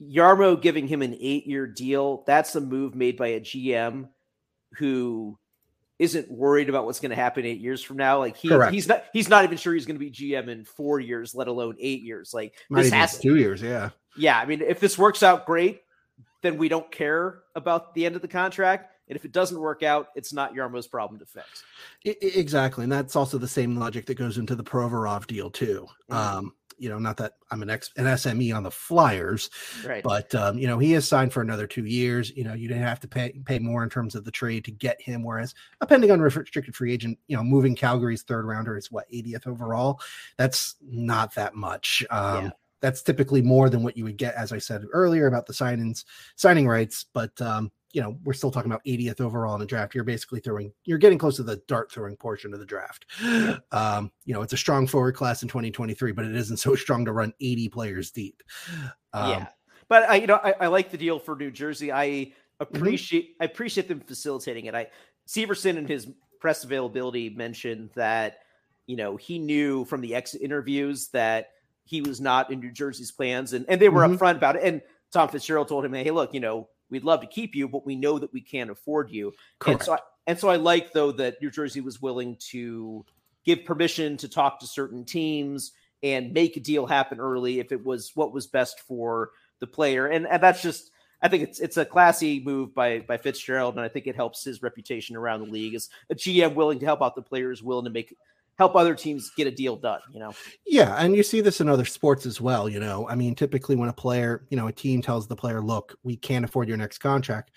Jarmo 0.02 0.60
giving 0.60 0.88
him 0.88 1.02
an 1.02 1.16
eight-year 1.20 1.66
deal. 1.68 2.24
That's 2.26 2.56
a 2.56 2.60
move 2.60 2.94
made 2.96 3.16
by 3.16 3.28
a 3.28 3.40
GM 3.40 4.08
who 4.76 5.38
isn't 5.98 6.30
worried 6.30 6.68
about 6.68 6.84
what's 6.84 7.00
going 7.00 7.10
to 7.10 7.16
happen 7.16 7.44
eight 7.44 7.60
years 7.60 7.82
from 7.82 7.96
now. 7.96 8.18
Like 8.18 8.36
he, 8.36 8.48
Correct. 8.48 8.72
he's 8.72 8.86
not 8.88 9.04
he's 9.12 9.28
not 9.28 9.44
even 9.44 9.58
sure 9.58 9.74
he's 9.74 9.86
going 9.86 9.98
to 9.98 10.04
be 10.04 10.10
GM 10.10 10.48
in 10.48 10.64
four 10.64 11.00
years, 11.00 11.34
let 11.34 11.48
alone 11.48 11.76
eight 11.80 12.02
years. 12.02 12.32
Like 12.32 12.54
Not 12.70 12.82
this 12.82 12.92
has 12.92 13.18
two 13.18 13.36
years, 13.36 13.60
yeah. 13.60 13.90
yeah, 14.16 14.38
I 14.38 14.44
mean, 14.46 14.60
if 14.62 14.80
this 14.80 14.96
works 14.96 15.22
out 15.22 15.44
great, 15.46 15.82
then 16.42 16.56
we 16.56 16.68
don't 16.68 16.90
care 16.92 17.40
about 17.56 17.94
the 17.94 18.06
end 18.06 18.14
of 18.16 18.22
the 18.22 18.28
contract. 18.28 18.92
And 19.08 19.16
if 19.16 19.24
it 19.24 19.32
doesn't 19.32 19.58
work 19.58 19.82
out, 19.82 20.08
it's 20.14 20.34
not 20.34 20.54
Jarmo's 20.54 20.86
problem 20.86 21.18
to 21.20 21.26
fix. 21.26 21.64
I- 22.06 22.10
I- 22.22 22.26
exactly, 22.38 22.84
and 22.84 22.92
that's 22.92 23.16
also 23.16 23.38
the 23.38 23.48
same 23.48 23.74
logic 23.76 24.04
that 24.06 24.16
goes 24.16 24.36
into 24.38 24.54
the 24.54 24.62
Provorov 24.62 25.26
deal 25.26 25.50
too. 25.50 25.88
Mhm. 26.10 26.14
Um, 26.14 26.54
you 26.78 26.88
know, 26.88 26.98
not 26.98 27.16
that 27.18 27.34
I'm 27.50 27.62
an 27.62 27.70
ex 27.70 27.90
an 27.96 28.04
SME 28.06 28.54
on 28.54 28.62
the 28.62 28.70
Flyers, 28.70 29.50
Right. 29.86 30.02
but 30.02 30.34
um, 30.34 30.58
you 30.58 30.66
know, 30.66 30.78
he 30.78 30.94
is 30.94 31.06
signed 31.06 31.32
for 31.32 31.40
another 31.42 31.66
two 31.66 31.84
years. 31.84 32.30
You 32.36 32.44
know, 32.44 32.54
you 32.54 32.68
didn't 32.68 32.82
have 32.84 33.00
to 33.00 33.08
pay 33.08 33.32
pay 33.44 33.58
more 33.58 33.82
in 33.82 33.90
terms 33.90 34.14
of 34.14 34.24
the 34.24 34.30
trade 34.30 34.64
to 34.66 34.70
get 34.70 35.00
him. 35.00 35.22
Whereas 35.22 35.54
a 35.80 35.86
pending 35.86 36.10
unrestricted 36.10 36.74
free 36.74 36.92
agent, 36.92 37.18
you 37.28 37.36
know, 37.36 37.42
moving 37.42 37.74
Calgary's 37.74 38.22
third 38.22 38.44
rounder 38.44 38.76
is 38.76 38.90
what 38.90 39.10
80th 39.10 39.46
overall. 39.46 40.00
That's 40.36 40.76
not 40.82 41.34
that 41.34 41.54
much. 41.54 42.04
Um, 42.10 42.44
Yeah. 42.44 42.50
That's 42.80 43.02
typically 43.02 43.42
more 43.42 43.68
than 43.68 43.82
what 43.82 43.96
you 43.96 44.04
would 44.04 44.16
get, 44.18 44.36
as 44.36 44.52
I 44.52 44.58
said 44.58 44.84
earlier 44.92 45.26
about 45.26 45.46
the 45.46 45.52
signings, 45.52 46.04
signing 46.36 46.68
rights. 46.68 47.06
But 47.12 47.40
um, 47.42 47.72
you 47.92 48.02
know, 48.02 48.18
we're 48.24 48.34
still 48.34 48.50
talking 48.50 48.70
about 48.70 48.84
80th 48.84 49.20
overall 49.20 49.54
in 49.54 49.60
the 49.60 49.66
draft. 49.66 49.94
You're 49.94 50.04
basically 50.04 50.40
throwing, 50.40 50.72
you're 50.84 50.98
getting 50.98 51.18
close 51.18 51.36
to 51.36 51.42
the 51.42 51.56
dart 51.68 51.90
throwing 51.90 52.16
portion 52.16 52.52
of 52.52 52.60
the 52.60 52.66
draft. 52.66 53.06
Um, 53.72 54.12
you 54.24 54.34
know, 54.34 54.42
it's 54.42 54.52
a 54.52 54.58
strong 54.58 54.86
forward 54.86 55.14
class 55.14 55.42
in 55.42 55.48
2023, 55.48 56.12
but 56.12 56.24
it 56.24 56.34
isn't 56.34 56.58
so 56.58 56.74
strong 56.76 57.04
to 57.06 57.12
run 57.12 57.32
80 57.40 57.68
players 57.70 58.10
deep. 58.10 58.42
Um, 59.12 59.30
yeah, 59.30 59.48
but 59.88 60.08
I, 60.08 60.16
you 60.16 60.26
know, 60.26 60.40
I, 60.42 60.54
I 60.60 60.66
like 60.66 60.90
the 60.90 60.98
deal 60.98 61.18
for 61.18 61.34
New 61.34 61.50
Jersey. 61.50 61.90
I 61.90 62.32
appreciate, 62.60 63.36
I 63.40 63.44
appreciate 63.44 63.88
them 63.88 64.00
facilitating 64.00 64.66
it. 64.66 64.74
I 64.74 64.88
Severson 65.26 65.76
in 65.76 65.86
his 65.86 66.08
press 66.40 66.64
availability 66.64 67.30
mentioned 67.30 67.90
that, 67.94 68.38
you 68.86 68.96
know, 68.96 69.16
he 69.16 69.38
knew 69.38 69.84
from 69.84 70.00
the 70.00 70.14
exit 70.14 70.40
interviews 70.42 71.08
that 71.08 71.50
he 71.84 72.00
was 72.02 72.20
not 72.20 72.50
in 72.50 72.60
New 72.60 72.70
Jersey's 72.70 73.12
plans, 73.12 73.54
and 73.54 73.64
and 73.68 73.80
they 73.80 73.88
were 73.88 74.02
Mhm. 74.02 74.18
upfront 74.18 74.36
about 74.36 74.56
it. 74.56 74.62
And 74.62 74.82
Tom 75.10 75.28
Fitzgerald 75.28 75.68
told 75.68 75.84
him, 75.84 75.94
"Hey, 75.94 76.10
look, 76.10 76.34
you 76.34 76.40
know, 76.40 76.68
we'd 76.90 77.04
love 77.04 77.20
to 77.20 77.26
keep 77.26 77.54
you, 77.54 77.68
but 77.68 77.86
we 77.86 77.96
know 77.96 78.18
that 78.18 78.32
we 78.32 78.40
can't 78.40 78.70
afford 78.70 79.10
you." 79.10 79.32
And 79.66 79.82
so, 79.82 79.94
I, 79.94 79.98
and 80.26 80.38
so 80.38 80.48
I 80.48 80.56
like 80.56 80.92
though 80.92 81.12
that 81.12 81.40
New 81.40 81.50
Jersey 81.50 81.80
was 81.80 82.02
willing 82.02 82.36
to 82.50 83.04
give 83.44 83.64
permission 83.64 84.16
to 84.18 84.28
talk 84.28 84.60
to 84.60 84.66
certain 84.66 85.04
teams 85.04 85.72
and 86.02 86.32
make 86.32 86.56
a 86.56 86.60
deal 86.60 86.86
happen 86.86 87.18
early 87.18 87.60
if 87.60 87.72
it 87.72 87.84
was 87.84 88.12
what 88.14 88.32
was 88.32 88.46
best 88.46 88.80
for 88.80 89.30
the 89.60 89.66
player. 89.66 90.06
And 90.06 90.26
and 90.26 90.42
that's 90.42 90.62
just 90.62 90.90
I 91.20 91.28
think 91.28 91.42
it's 91.42 91.58
it's 91.58 91.76
a 91.76 91.84
classy 91.84 92.40
move 92.40 92.74
by 92.74 93.00
by 93.00 93.16
Fitzgerald, 93.16 93.74
and 93.76 93.84
I 93.84 93.88
think 93.88 94.06
it 94.06 94.16
helps 94.16 94.44
his 94.44 94.62
reputation 94.62 95.16
around 95.16 95.40
the 95.40 95.52
league 95.52 95.74
as 95.74 95.88
a 96.10 96.14
GM 96.14 96.54
willing 96.54 96.78
to 96.78 96.86
help 96.86 97.02
out 97.02 97.14
the 97.14 97.22
players, 97.22 97.62
willing 97.62 97.84
to 97.84 97.90
make 97.90 98.16
help 98.58 98.76
other 98.76 98.94
teams 98.94 99.30
get 99.36 99.46
a 99.46 99.50
deal 99.50 99.76
done. 99.76 100.00
You 100.12 100.20
know, 100.20 100.32
Yeah, 100.66 100.94
and 100.96 101.14
you 101.14 101.22
see 101.22 101.40
this 101.40 101.60
in 101.60 101.68
other 101.68 101.84
sports 101.84 102.26
as 102.26 102.40
well. 102.40 102.68
You 102.68 102.80
know, 102.80 103.08
I 103.08 103.14
mean, 103.14 103.34
typically 103.34 103.76
when 103.76 103.88
a 103.88 103.92
player, 103.92 104.46
you 104.50 104.56
know, 104.56 104.66
a 104.66 104.72
team 104.72 105.00
tells 105.02 105.26
the 105.26 105.36
player, 105.36 105.62
"Look, 105.62 105.96
we 106.02 106.16
can't 106.16 106.44
afford 106.44 106.68
your 106.68 106.76
next 106.76 106.98
contract," 106.98 107.50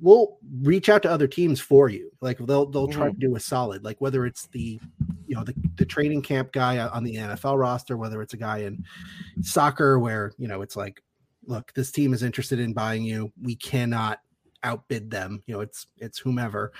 we'll 0.00 0.38
reach 0.62 0.88
out 0.88 1.02
to 1.02 1.10
other 1.10 1.28
teams 1.28 1.60
for 1.60 1.88
you. 1.88 2.10
Like 2.20 2.38
they'll 2.38 2.66
they'll 2.66 2.88
try 2.88 3.10
to 3.10 3.16
do 3.16 3.36
a 3.36 3.40
solid. 3.40 3.84
Like 3.84 4.00
whether 4.00 4.26
it's 4.26 4.46
the, 4.48 4.80
you 5.26 5.36
know, 5.36 5.44
the 5.44 5.54
the 5.76 5.86
training 5.86 6.22
camp 6.22 6.52
guy 6.52 6.78
on 6.78 7.04
the 7.04 7.16
NFL 7.16 7.58
roster, 7.58 7.96
whether 7.96 8.20
it's 8.22 8.34
a 8.34 8.38
guy 8.38 8.58
in 8.58 8.84
soccer 9.42 9.98
where 9.98 10.32
you 10.38 10.48
know 10.48 10.62
it's 10.62 10.76
like, 10.76 11.02
look, 11.46 11.72
this 11.74 11.92
team 11.92 12.12
is 12.12 12.22
interested 12.22 12.58
in 12.58 12.72
buying 12.72 13.02
you. 13.02 13.32
We 13.40 13.54
cannot 13.54 14.20
outbid 14.62 15.10
them. 15.10 15.42
You 15.46 15.54
know, 15.54 15.60
it's 15.60 15.86
it's 15.98 16.18
whomever. 16.18 16.72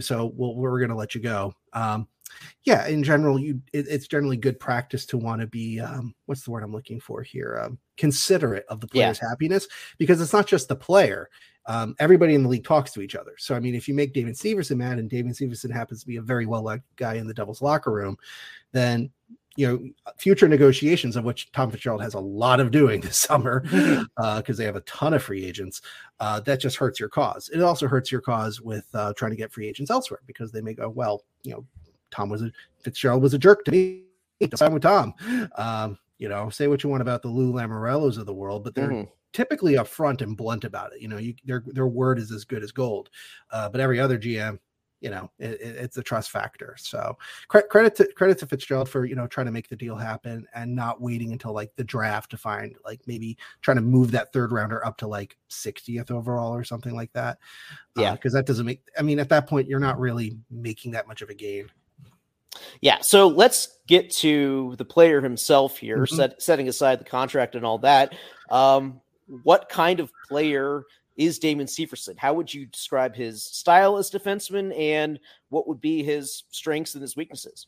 So 0.00 0.32
we'll, 0.34 0.54
we're 0.54 0.78
going 0.78 0.90
to 0.90 0.96
let 0.96 1.14
you 1.14 1.20
go. 1.20 1.54
Um, 1.72 2.08
yeah 2.64 2.86
in 2.86 3.02
general 3.02 3.38
you 3.38 3.60
it, 3.72 3.86
it's 3.88 4.06
generally 4.06 4.36
good 4.36 4.58
practice 4.60 5.04
to 5.06 5.18
want 5.18 5.40
to 5.40 5.46
be 5.46 5.80
um 5.80 6.14
what's 6.26 6.42
the 6.42 6.50
word 6.50 6.62
i'm 6.62 6.72
looking 6.72 7.00
for 7.00 7.22
here? 7.22 7.60
Um 7.64 7.78
considerate 7.96 8.64
of 8.68 8.80
the 8.80 8.88
Yeah. 8.92 9.04
player's 9.04 9.18
happiness 9.18 9.66
because 9.98 10.20
it's 10.20 10.32
not 10.32 10.46
just 10.46 10.68
the 10.68 10.76
player 10.76 11.28
um 11.66 11.94
everybody 11.98 12.34
in 12.34 12.42
the 12.42 12.48
league 12.48 12.64
talks 12.64 12.92
to 12.92 13.02
each 13.02 13.14
other. 13.14 13.32
So 13.38 13.54
i 13.54 13.60
mean 13.60 13.74
if 13.74 13.86
you 13.88 13.94
make 13.94 14.12
david 14.12 14.34
severson 14.34 14.78
mad 14.78 14.98
and 14.98 15.08
david 15.10 15.32
severson 15.32 15.72
happens 15.72 16.00
to 16.00 16.06
be 16.06 16.16
a 16.16 16.22
very 16.22 16.46
well 16.46 16.62
liked 16.62 16.84
guy 16.96 17.14
in 17.14 17.26
the 17.26 17.34
devil's 17.34 17.62
locker 17.62 17.92
room 17.92 18.16
then 18.72 19.10
you 19.54 19.68
know 19.68 20.12
future 20.16 20.48
negotiations 20.48 21.14
of 21.14 21.24
which 21.24 21.52
tom 21.52 21.70
fitzgerald 21.70 22.02
has 22.02 22.14
a 22.14 22.18
lot 22.18 22.58
of 22.58 22.70
doing 22.70 23.02
this 23.02 23.18
summer 23.28 23.60
because 24.36 24.56
they 24.56 24.64
have 24.64 24.76
a 24.76 24.80
ton 24.82 25.12
of 25.12 25.22
free 25.22 25.44
agents 25.44 25.82
uh, 26.20 26.40
that 26.40 26.60
just 26.60 26.76
hurts 26.76 27.00
your 27.00 27.08
cause. 27.08 27.50
It 27.52 27.60
also 27.60 27.88
hurts 27.88 28.12
your 28.12 28.20
cause 28.20 28.60
with 28.60 28.86
uh, 28.94 29.12
trying 29.14 29.32
to 29.32 29.36
get 29.36 29.52
free 29.52 29.66
agents 29.68 29.90
elsewhere 29.90 30.20
because 30.24 30.52
they 30.52 30.60
may 30.62 30.72
go 30.72 30.88
well 30.88 31.24
you 31.42 31.52
know 31.52 31.66
Tom 32.12 32.28
was 32.28 32.42
a 32.42 32.52
Fitzgerald 32.82 33.22
was 33.22 33.34
a 33.34 33.38
jerk 33.38 33.64
to 33.64 33.72
me. 33.72 34.04
Don't 34.40 34.56
sign 34.56 34.72
with 34.74 34.82
Tom. 34.82 35.14
Um, 35.56 35.98
you 36.18 36.28
know, 36.28 36.50
say 36.50 36.68
what 36.68 36.84
you 36.84 36.90
want 36.90 37.02
about 37.02 37.22
the 37.22 37.28
Lou 37.28 37.52
Lamoriellos 37.52 38.18
of 38.18 38.26
the 38.26 38.34
world, 38.34 38.62
but 38.62 38.74
they're 38.76 38.88
Mhm. 38.90 39.08
typically 39.32 39.72
upfront 39.74 40.20
and 40.20 40.36
blunt 40.36 40.62
about 40.64 40.92
it. 40.92 41.00
You 41.00 41.08
know, 41.08 41.16
you, 41.18 41.34
their 41.44 41.62
their 41.66 41.86
word 41.88 42.18
is 42.18 42.30
as 42.30 42.44
good 42.44 42.62
as 42.62 42.70
gold. 42.72 43.10
Uh, 43.50 43.68
but 43.68 43.80
every 43.80 43.98
other 43.98 44.18
GM, 44.18 44.58
you 45.00 45.10
know, 45.10 45.30
it, 45.40 45.60
it- 45.60 45.76
it's 45.76 45.96
a 45.96 46.02
trust 46.02 46.30
factor. 46.30 46.76
So 46.78 47.16
cre- 47.48 47.60
credit 47.70 47.94
to 47.96 48.06
credit 48.14 48.38
to 48.38 48.46
Fitzgerald 48.46 48.88
for 48.88 49.04
you 49.04 49.16
know 49.16 49.26
trying 49.26 49.46
to 49.46 49.52
make 49.52 49.68
the 49.68 49.74
deal 49.76 49.96
happen 49.96 50.46
and 50.54 50.74
not 50.76 51.00
waiting 51.00 51.32
until 51.32 51.52
like 51.52 51.74
the 51.76 51.82
draft 51.84 52.30
to 52.32 52.36
find 52.36 52.76
like 52.84 53.00
maybe 53.06 53.36
trying 53.62 53.76
to 53.78 53.82
move 53.82 54.10
that 54.12 54.32
third 54.32 54.52
rounder 54.52 54.84
up 54.86 54.96
to 54.98 55.06
like 55.08 55.36
60th 55.50 56.10
overall 56.12 56.54
or 56.54 56.62
something 56.64 56.94
like 56.94 57.12
that. 57.14 57.38
Yeah. 57.96 58.12
because 58.12 58.32
that 58.32 58.46
doesn't 58.46 58.66
make. 58.66 58.82
I 58.98 59.02
mean, 59.02 59.18
at 59.18 59.28
that 59.30 59.48
point, 59.48 59.66
you're 59.68 59.80
not 59.80 59.98
really 59.98 60.36
making 60.50 60.92
that 60.92 61.08
much 61.08 61.20
of 61.22 61.30
a 61.30 61.34
gain. 61.34 61.68
Yeah, 62.80 63.00
so 63.00 63.28
let's 63.28 63.78
get 63.86 64.10
to 64.10 64.74
the 64.76 64.84
player 64.84 65.20
himself 65.20 65.78
here, 65.78 65.98
Mhm. 65.98 66.16
set, 66.16 66.42
setting 66.42 66.68
aside 66.68 67.00
the 67.00 67.04
contract 67.04 67.54
and 67.54 67.64
all 67.64 67.78
that. 67.78 68.14
Um, 68.50 69.00
what 69.42 69.68
kind 69.68 70.00
of 70.00 70.12
player 70.28 70.84
is 71.16 71.38
Damon 71.38 71.66
Severson? 71.66 72.16
How 72.18 72.34
would 72.34 72.52
you 72.52 72.66
describe 72.66 73.14
his 73.14 73.42
style 73.44 73.96
as 73.96 74.10
defenseman, 74.10 74.76
and 74.78 75.18
what 75.50 75.68
would 75.68 75.80
be 75.80 76.02
his 76.02 76.44
strengths 76.50 76.94
and 76.94 77.02
his 77.02 77.16
weaknesses? 77.16 77.66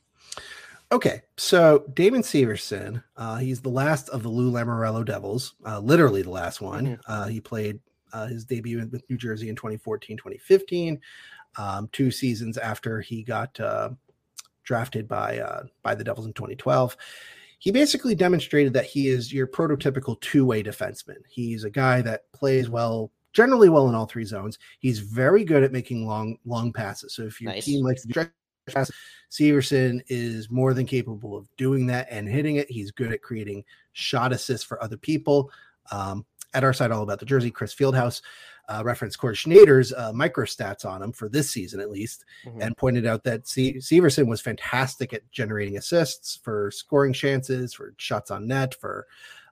Okay, 0.92 1.22
so 1.36 1.84
Damon 1.94 2.22
Severson, 2.22 3.02
uh, 3.16 3.36
he's 3.36 3.60
the 3.60 3.70
last 3.70 4.08
of 4.10 4.22
the 4.22 4.28
Lou 4.28 4.50
Lamoriello 4.52 5.04
Devils, 5.04 5.54
uh, 5.66 5.80
literally 5.80 6.22
the 6.22 6.30
last 6.30 6.60
one. 6.60 6.86
Mhm. 6.86 7.00
Uh, 7.06 7.26
he 7.26 7.40
played 7.40 7.80
uh, 8.12 8.26
his 8.26 8.44
debut 8.44 8.86
with 8.92 9.02
New 9.10 9.16
Jersey 9.16 9.48
in 9.48 9.56
2014, 9.56 10.16
2015, 10.16 11.00
um, 11.56 11.88
two 11.90 12.12
seasons 12.12 12.56
after 12.56 13.00
he 13.00 13.24
got 13.24 13.58
uh, 13.58 13.90
drafted 14.64 15.06
by 15.08 15.38
uh, 15.38 15.64
by 15.82 15.94
the 15.94 16.04
Devils 16.04 16.26
in 16.26 16.32
2012. 16.32 16.96
He 17.58 17.70
basically 17.70 18.14
demonstrated 18.14 18.72
that 18.74 18.84
he 18.84 19.08
is 19.08 19.32
your 19.32 19.46
prototypical 19.46 20.20
two-way 20.20 20.62
defenseman. 20.62 21.16
He's 21.28 21.64
a 21.64 21.70
guy 21.70 22.02
that 22.02 22.30
plays 22.32 22.68
well, 22.68 23.10
generally 23.32 23.70
well 23.70 23.88
in 23.88 23.94
all 23.94 24.04
three 24.06 24.24
zones. 24.26 24.58
He's 24.80 24.98
very 24.98 25.44
good 25.44 25.62
at 25.62 25.72
making 25.72 26.06
long 26.06 26.36
long 26.44 26.72
passes. 26.72 27.14
So 27.14 27.22
if 27.22 27.40
your 27.40 27.52
Nice. 27.52 27.64
team 27.64 27.84
likes 27.84 28.02
to 28.02 28.08
stretch 28.10 28.30
pass, 28.70 28.90
Severson 29.30 30.00
is 30.08 30.50
more 30.50 30.74
than 30.74 30.86
capable 30.86 31.36
of 31.36 31.48
doing 31.56 31.86
that 31.86 32.06
and 32.10 32.28
hitting 32.28 32.56
it. 32.56 32.70
He's 32.70 32.90
good 32.90 33.12
at 33.12 33.22
creating 33.22 33.64
shot 33.92 34.32
assists 34.32 34.64
for 34.66 34.82
other 34.82 34.96
people. 34.96 35.50
Um, 35.90 36.26
at 36.54 36.64
our 36.64 36.72
site, 36.72 36.90
all 36.92 37.02
about 37.02 37.18
the 37.18 37.26
Jersey, 37.26 37.50
Chris 37.50 37.74
Fieldhouse 37.74 38.22
uh, 38.68 38.82
referenced 38.84 39.18
Corey 39.18 39.34
Sznajder's 39.34 39.92
uh, 39.92 40.12
micro 40.12 40.44
stats 40.44 40.84
on 40.84 41.02
him 41.02 41.12
for 41.12 41.28
this 41.28 41.50
season, 41.50 41.80
at 41.80 41.90
least, 41.90 42.24
Mhm. 42.46 42.62
and 42.62 42.76
pointed 42.76 43.06
out 43.06 43.22
that 43.24 43.46
Se- 43.46 43.74
Severson 43.74 44.26
was 44.26 44.40
fantastic 44.40 45.12
at 45.12 45.30
generating 45.30 45.76
assists 45.76 46.36
for 46.42 46.70
scoring 46.70 47.12
chances, 47.12 47.74
for 47.74 47.94
shots 47.98 48.30
on 48.30 48.46
net, 48.46 48.74
for 48.74 49.06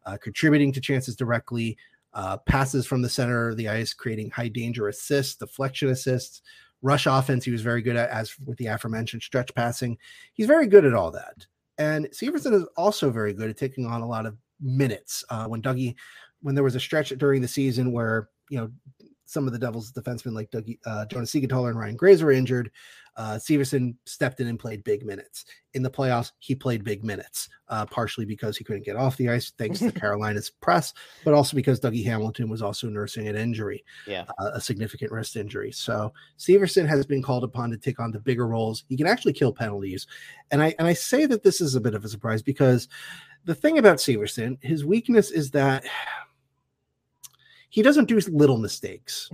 uh, 0.06 0.16
contributing 0.16 0.72
to 0.72 0.80
chances 0.80 1.14
directly, 1.14 1.76
uh, 2.14 2.36
passes 2.38 2.86
from 2.86 3.02
the 3.02 3.08
center 3.08 3.50
of 3.50 3.56
the 3.56 3.68
ice, 3.68 3.94
creating 3.94 4.30
high 4.30 4.48
danger 4.48 4.88
assists, 4.88 5.36
deflection 5.36 5.90
assists, 5.90 6.42
rush 6.82 7.06
offense. 7.06 7.44
He 7.44 7.52
was 7.52 7.62
very 7.62 7.80
good 7.82 7.94
at, 7.96 8.10
as 8.10 8.36
with 8.44 8.58
the 8.58 8.66
aforementioned 8.66 9.22
stretch 9.22 9.54
passing. 9.54 9.96
He's 10.32 10.46
very 10.48 10.66
good 10.66 10.84
at 10.84 10.94
all 10.94 11.10
that. 11.12 11.46
And 11.78 12.06
Severson 12.06 12.52
is 12.54 12.64
also 12.76 13.10
very 13.10 13.32
good 13.32 13.48
at 13.50 13.56
taking 13.56 13.86
on 13.86 14.00
a 14.00 14.08
lot 14.08 14.26
of 14.26 14.36
minutes. 14.60 15.24
Uh, 15.30 15.46
when 15.46 15.62
Dougie, 15.62 15.94
when 16.40 16.54
there 16.54 16.64
was 16.64 16.74
a 16.74 16.80
stretch 16.80 17.10
during 17.10 17.40
the 17.40 17.48
season 17.48 17.92
where 17.92 18.28
you 18.50 18.58
know 18.58 18.70
some 19.24 19.46
of 19.46 19.52
the 19.52 19.58
Devils 19.58 19.92
defensemen 19.92 20.32
like 20.32 20.50
Dougie, 20.50 20.78
uh, 20.84 21.06
Jonas 21.06 21.32
Siegenthaler 21.32 21.70
and 21.70 21.78
Ryan 21.78 21.96
Graves 21.96 22.22
were 22.22 22.32
injured, 22.32 22.70
uh, 23.16 23.34
Severson 23.34 23.94
stepped 24.06 24.40
in 24.40 24.46
and 24.48 24.58
played 24.58 24.82
big 24.84 25.04
minutes. 25.04 25.44
In 25.74 25.82
the 25.82 25.90
playoffs, 25.90 26.32
he 26.38 26.54
played 26.54 26.82
big 26.82 27.04
minutes, 27.04 27.48
uh, 27.68 27.84
partially 27.86 28.24
because 28.24 28.56
he 28.56 28.64
couldn't 28.64 28.84
get 28.84 28.96
off 28.96 29.16
the 29.18 29.28
ice 29.28 29.52
thanks 29.58 29.80
to 29.80 29.92
Carolina's 30.00 30.48
press, 30.50 30.94
but 31.24 31.34
also 31.34 31.54
because 31.54 31.78
Dougie 31.78 32.04
Hamilton 32.04 32.48
was 32.48 32.62
also 32.62 32.88
nursing 32.88 33.28
an 33.28 33.36
injury, 33.36 33.84
Yeah. 34.06 34.24
uh, 34.38 34.52
a 34.54 34.60
significant 34.60 35.12
wrist 35.12 35.36
injury. 35.36 35.72
So 35.72 36.12
Severson 36.38 36.86
has 36.88 37.04
been 37.06 37.22
called 37.22 37.44
upon 37.44 37.70
to 37.70 37.76
take 37.76 38.00
on 38.00 38.12
the 38.12 38.20
bigger 38.20 38.46
roles. 38.46 38.84
He 38.88 38.96
can 38.96 39.06
actually 39.06 39.34
kill 39.34 39.52
penalties, 39.52 40.06
and 40.50 40.62
I 40.62 40.74
and 40.78 40.88
I 40.88 40.94
say 40.94 41.26
that 41.26 41.42
this 41.42 41.60
is 41.60 41.74
a 41.74 41.80
bit 41.80 41.94
of 41.94 42.04
a 42.04 42.08
surprise 42.08 42.42
because 42.42 42.88
the 43.44 43.54
thing 43.54 43.78
about 43.78 43.96
Severson, 43.98 44.56
his 44.62 44.84
weakness 44.84 45.30
is 45.30 45.50
that 45.50 45.84
he 47.72 47.80
doesn't 47.80 48.06
do 48.06 48.20
little 48.28 48.58
mistakes. 48.58 49.30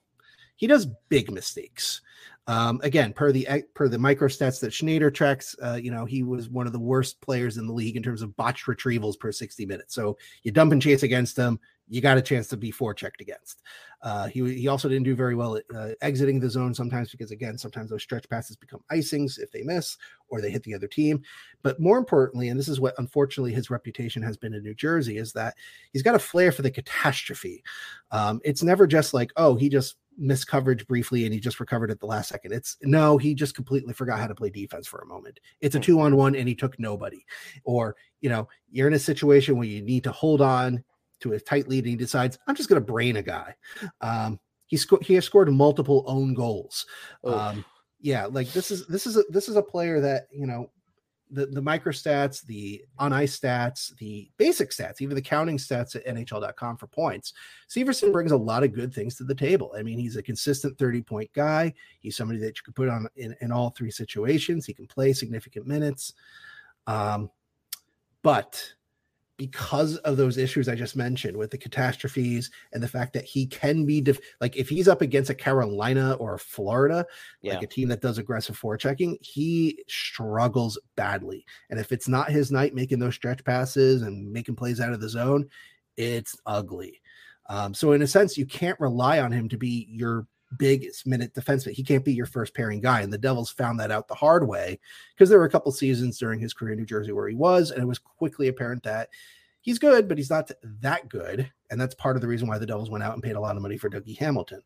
he 0.56 0.68
does 0.68 0.86
big 1.08 1.28
mistakes. 1.32 2.02
Um, 2.46 2.80
again, 2.82 3.12
per 3.12 3.32
the 3.32 3.64
per 3.74 3.88
the 3.88 3.98
micro 3.98 4.28
stats 4.28 4.60
that 4.60 4.72
Sznajder 4.72 5.12
tracks, 5.14 5.54
uh, 5.62 5.78
you 5.80 5.90
know, 5.90 6.04
he 6.04 6.22
was 6.22 6.48
one 6.48 6.66
of 6.66 6.72
the 6.72 6.80
worst 6.80 7.20
players 7.20 7.58
in 7.58 7.66
the 7.66 7.72
league 7.72 7.96
in 7.96 8.02
terms 8.02 8.22
of 8.22 8.34
botched 8.36 8.66
retrievals 8.66 9.18
per 9.18 9.30
60 9.30 9.66
minutes. 9.66 9.94
So 9.94 10.16
you 10.42 10.50
dump 10.50 10.72
and 10.72 10.82
chase 10.82 11.02
against 11.02 11.36
him, 11.36 11.60
you 11.90 12.00
got 12.00 12.16
a 12.16 12.22
chance 12.22 12.46
to 12.48 12.56
be 12.56 12.72
forechecked 12.72 13.20
against. 13.20 13.62
Uh, 14.02 14.28
he 14.28 14.54
he 14.54 14.68
also 14.68 14.88
didn't 14.88 15.04
do 15.04 15.14
very 15.14 15.34
well 15.34 15.56
at 15.56 15.64
uh, 15.76 15.90
exiting 16.00 16.40
the 16.40 16.48
zone 16.48 16.72
sometimes 16.72 17.10
because 17.10 17.32
again, 17.32 17.58
sometimes 17.58 17.90
those 17.90 18.02
stretch 18.02 18.28
passes 18.30 18.56
become 18.56 18.80
icings 18.90 19.38
if 19.38 19.50
they 19.50 19.62
miss 19.62 19.98
or 20.28 20.40
they 20.40 20.50
hit 20.50 20.62
the 20.62 20.74
other 20.74 20.86
team. 20.86 21.20
But 21.62 21.80
more 21.80 21.98
importantly, 21.98 22.48
and 22.48 22.58
this 22.58 22.68
is 22.68 22.80
what 22.80 22.94
unfortunately 22.98 23.52
his 23.52 23.70
reputation 23.70 24.22
has 24.22 24.36
been 24.36 24.54
in 24.54 24.62
New 24.62 24.74
Jersey, 24.74 25.18
is 25.18 25.32
that 25.34 25.56
he's 25.92 26.02
got 26.02 26.14
a 26.14 26.20
flair 26.20 26.52
for 26.52 26.62
the 26.62 26.70
catastrophe. 26.70 27.62
Um, 28.12 28.40
it's 28.44 28.62
never 28.62 28.86
just 28.86 29.12
like, 29.12 29.32
oh, 29.36 29.56
he 29.56 29.68
just 29.68 29.96
missed 30.20 30.46
coverage 30.46 30.86
briefly 30.86 31.24
and 31.24 31.34
he 31.34 31.40
just 31.40 31.58
recovered 31.58 31.90
at 31.90 31.98
the 31.98 32.06
last 32.06 32.28
second. 32.28 32.52
It's 32.52 32.76
no, 32.82 33.18
he 33.18 33.34
just 33.34 33.54
completely 33.54 33.94
forgot 33.94 34.20
how 34.20 34.26
to 34.28 34.34
play 34.34 34.50
defense 34.50 34.86
for 34.86 35.00
a 35.00 35.06
moment. 35.06 35.40
It's 35.60 35.74
a 35.74 35.78
Hmm. 35.78 35.82
two 35.82 36.00
on 36.00 36.16
one 36.16 36.36
and 36.36 36.46
he 36.46 36.54
took 36.54 36.78
nobody. 36.78 37.24
Or, 37.64 37.96
you 38.20 38.28
know, 38.28 38.48
you're 38.70 38.86
in 38.86 38.94
a 38.94 38.98
situation 38.98 39.56
where 39.56 39.66
you 39.66 39.82
need 39.82 40.04
to 40.04 40.12
hold 40.12 40.40
on 40.40 40.84
to 41.20 41.32
a 41.32 41.40
tight 41.40 41.68
lead 41.68 41.84
and 41.84 41.90
he 41.90 41.96
decides, 41.96 42.38
I'm 42.46 42.54
just 42.54 42.68
going 42.68 42.80
to 42.80 42.86
brain 42.86 43.16
a 43.16 43.22
guy. 43.22 43.54
Um, 44.00 44.38
He 44.66 44.76
scored. 44.76 45.02
He 45.02 45.14
has 45.14 45.24
scored 45.24 45.52
multiple 45.52 46.04
own 46.06 46.32
goals. 46.34 46.86
Oof. 47.26 47.34
Um, 47.34 47.64
yeah, 48.00 48.26
like 48.26 48.52
this 48.52 48.70
is 48.70 48.86
this 48.86 49.06
is 49.06 49.16
a, 49.16 49.24
this 49.28 49.48
is 49.48 49.56
a 49.56 49.62
player 49.62 50.00
that 50.00 50.28
you 50.30 50.46
know 50.46 50.70
the 51.30 51.46
the 51.46 51.62
micro 51.62 51.92
stats, 51.92 52.44
the 52.44 52.84
on 52.98 53.12
ice 53.12 53.38
stats, 53.38 53.96
the 53.96 54.30
basic 54.36 54.70
stats, 54.70 55.00
even 55.00 55.14
the 55.14 55.22
counting 55.22 55.58
stats 55.58 55.94
at 55.94 56.06
NHL.com 56.06 56.76
for 56.76 56.86
points. 56.86 57.32
Severson 57.68 58.12
brings 58.12 58.32
a 58.32 58.36
lot 58.36 58.64
of 58.64 58.72
good 58.72 58.92
things 58.92 59.14
to 59.16 59.24
the 59.24 59.34
table. 59.34 59.72
I 59.76 59.82
mean, 59.82 59.98
he's 59.98 60.16
a 60.16 60.22
consistent 60.22 60.78
30 60.78 61.02
point 61.02 61.32
guy. 61.32 61.72
He's 62.00 62.16
somebody 62.16 62.40
that 62.40 62.56
you 62.56 62.62
could 62.64 62.74
put 62.74 62.88
on 62.88 63.06
in, 63.16 63.36
in 63.40 63.52
all 63.52 63.70
three 63.70 63.90
situations. 63.90 64.66
He 64.66 64.74
can 64.74 64.86
play 64.86 65.12
significant 65.12 65.66
minutes. 65.66 66.14
Um, 66.86 67.30
but 68.22 68.74
because 69.40 69.96
of 69.96 70.18
those 70.18 70.36
issues 70.36 70.68
I 70.68 70.74
just 70.74 70.96
mentioned 70.96 71.34
with 71.34 71.50
the 71.50 71.56
catastrophes 71.56 72.50
and 72.74 72.82
the 72.82 72.88
fact 72.88 73.14
that 73.14 73.24
he 73.24 73.46
can 73.46 73.86
be 73.86 74.02
def- 74.02 74.20
like 74.38 74.54
if 74.54 74.68
he's 74.68 74.86
up 74.86 75.00
against 75.00 75.30
a 75.30 75.34
Carolina 75.34 76.12
or 76.20 76.34
a 76.34 76.38
Florida, 76.38 77.06
yeah. 77.40 77.54
like 77.54 77.62
a 77.62 77.66
team 77.66 77.88
that 77.88 78.02
does 78.02 78.18
aggressive 78.18 78.60
forechecking, 78.60 79.16
he 79.22 79.82
struggles 79.88 80.78
badly. 80.94 81.46
And 81.70 81.80
if 81.80 81.90
it's 81.90 82.06
not 82.06 82.30
his 82.30 82.52
night 82.52 82.74
making 82.74 82.98
those 82.98 83.14
stretch 83.14 83.42
passes 83.42 84.02
and 84.02 84.30
making 84.30 84.56
plays 84.56 84.78
out 84.78 84.92
of 84.92 85.00
the 85.00 85.08
zone, 85.08 85.48
it's 85.96 86.36
ugly. 86.44 87.00
Um, 87.48 87.72
so 87.72 87.92
in 87.92 88.02
a 88.02 88.06
sense, 88.06 88.36
you 88.36 88.44
can't 88.44 88.78
rely 88.78 89.20
on 89.20 89.32
him 89.32 89.48
to 89.48 89.56
be 89.56 89.86
your 89.88 90.26
biggest 90.56 91.06
minute 91.06 91.32
defenseman. 91.34 91.72
He 91.72 91.84
can't 91.84 92.04
be 92.04 92.12
your 92.12 92.26
first 92.26 92.54
pairing 92.54 92.80
guy. 92.80 93.02
And 93.02 93.12
the 93.12 93.18
Devils 93.18 93.50
found 93.50 93.78
that 93.80 93.90
out 93.90 94.08
the 94.08 94.14
hard 94.14 94.46
way 94.46 94.78
because 95.14 95.28
there 95.28 95.38
were 95.38 95.44
a 95.44 95.50
couple 95.50 95.70
seasons 95.72 96.18
during 96.18 96.40
his 96.40 96.52
career 96.52 96.72
in 96.72 96.78
New 96.78 96.86
Jersey 96.86 97.12
where 97.12 97.28
he 97.28 97.34
was, 97.36 97.70
and 97.70 97.82
it 97.82 97.86
was 97.86 97.98
quickly 97.98 98.48
apparent 98.48 98.82
that 98.82 99.08
he's 99.62 99.78
good, 99.78 100.08
but 100.08 100.18
he's 100.18 100.30
not 100.30 100.50
that 100.80 101.08
good. 101.08 101.50
And 101.70 101.80
that's 101.80 101.94
part 101.94 102.16
of 102.16 102.22
the 102.22 102.28
reason 102.28 102.48
why 102.48 102.58
the 102.58 102.66
Devils 102.66 102.90
went 102.90 103.04
out 103.04 103.14
and 103.14 103.22
paid 103.22 103.36
a 103.36 103.40
lot 103.40 103.56
of 103.56 103.62
money 103.62 103.76
for 103.76 103.90
Dougie 103.90 104.18
Hamilton. 104.18 104.62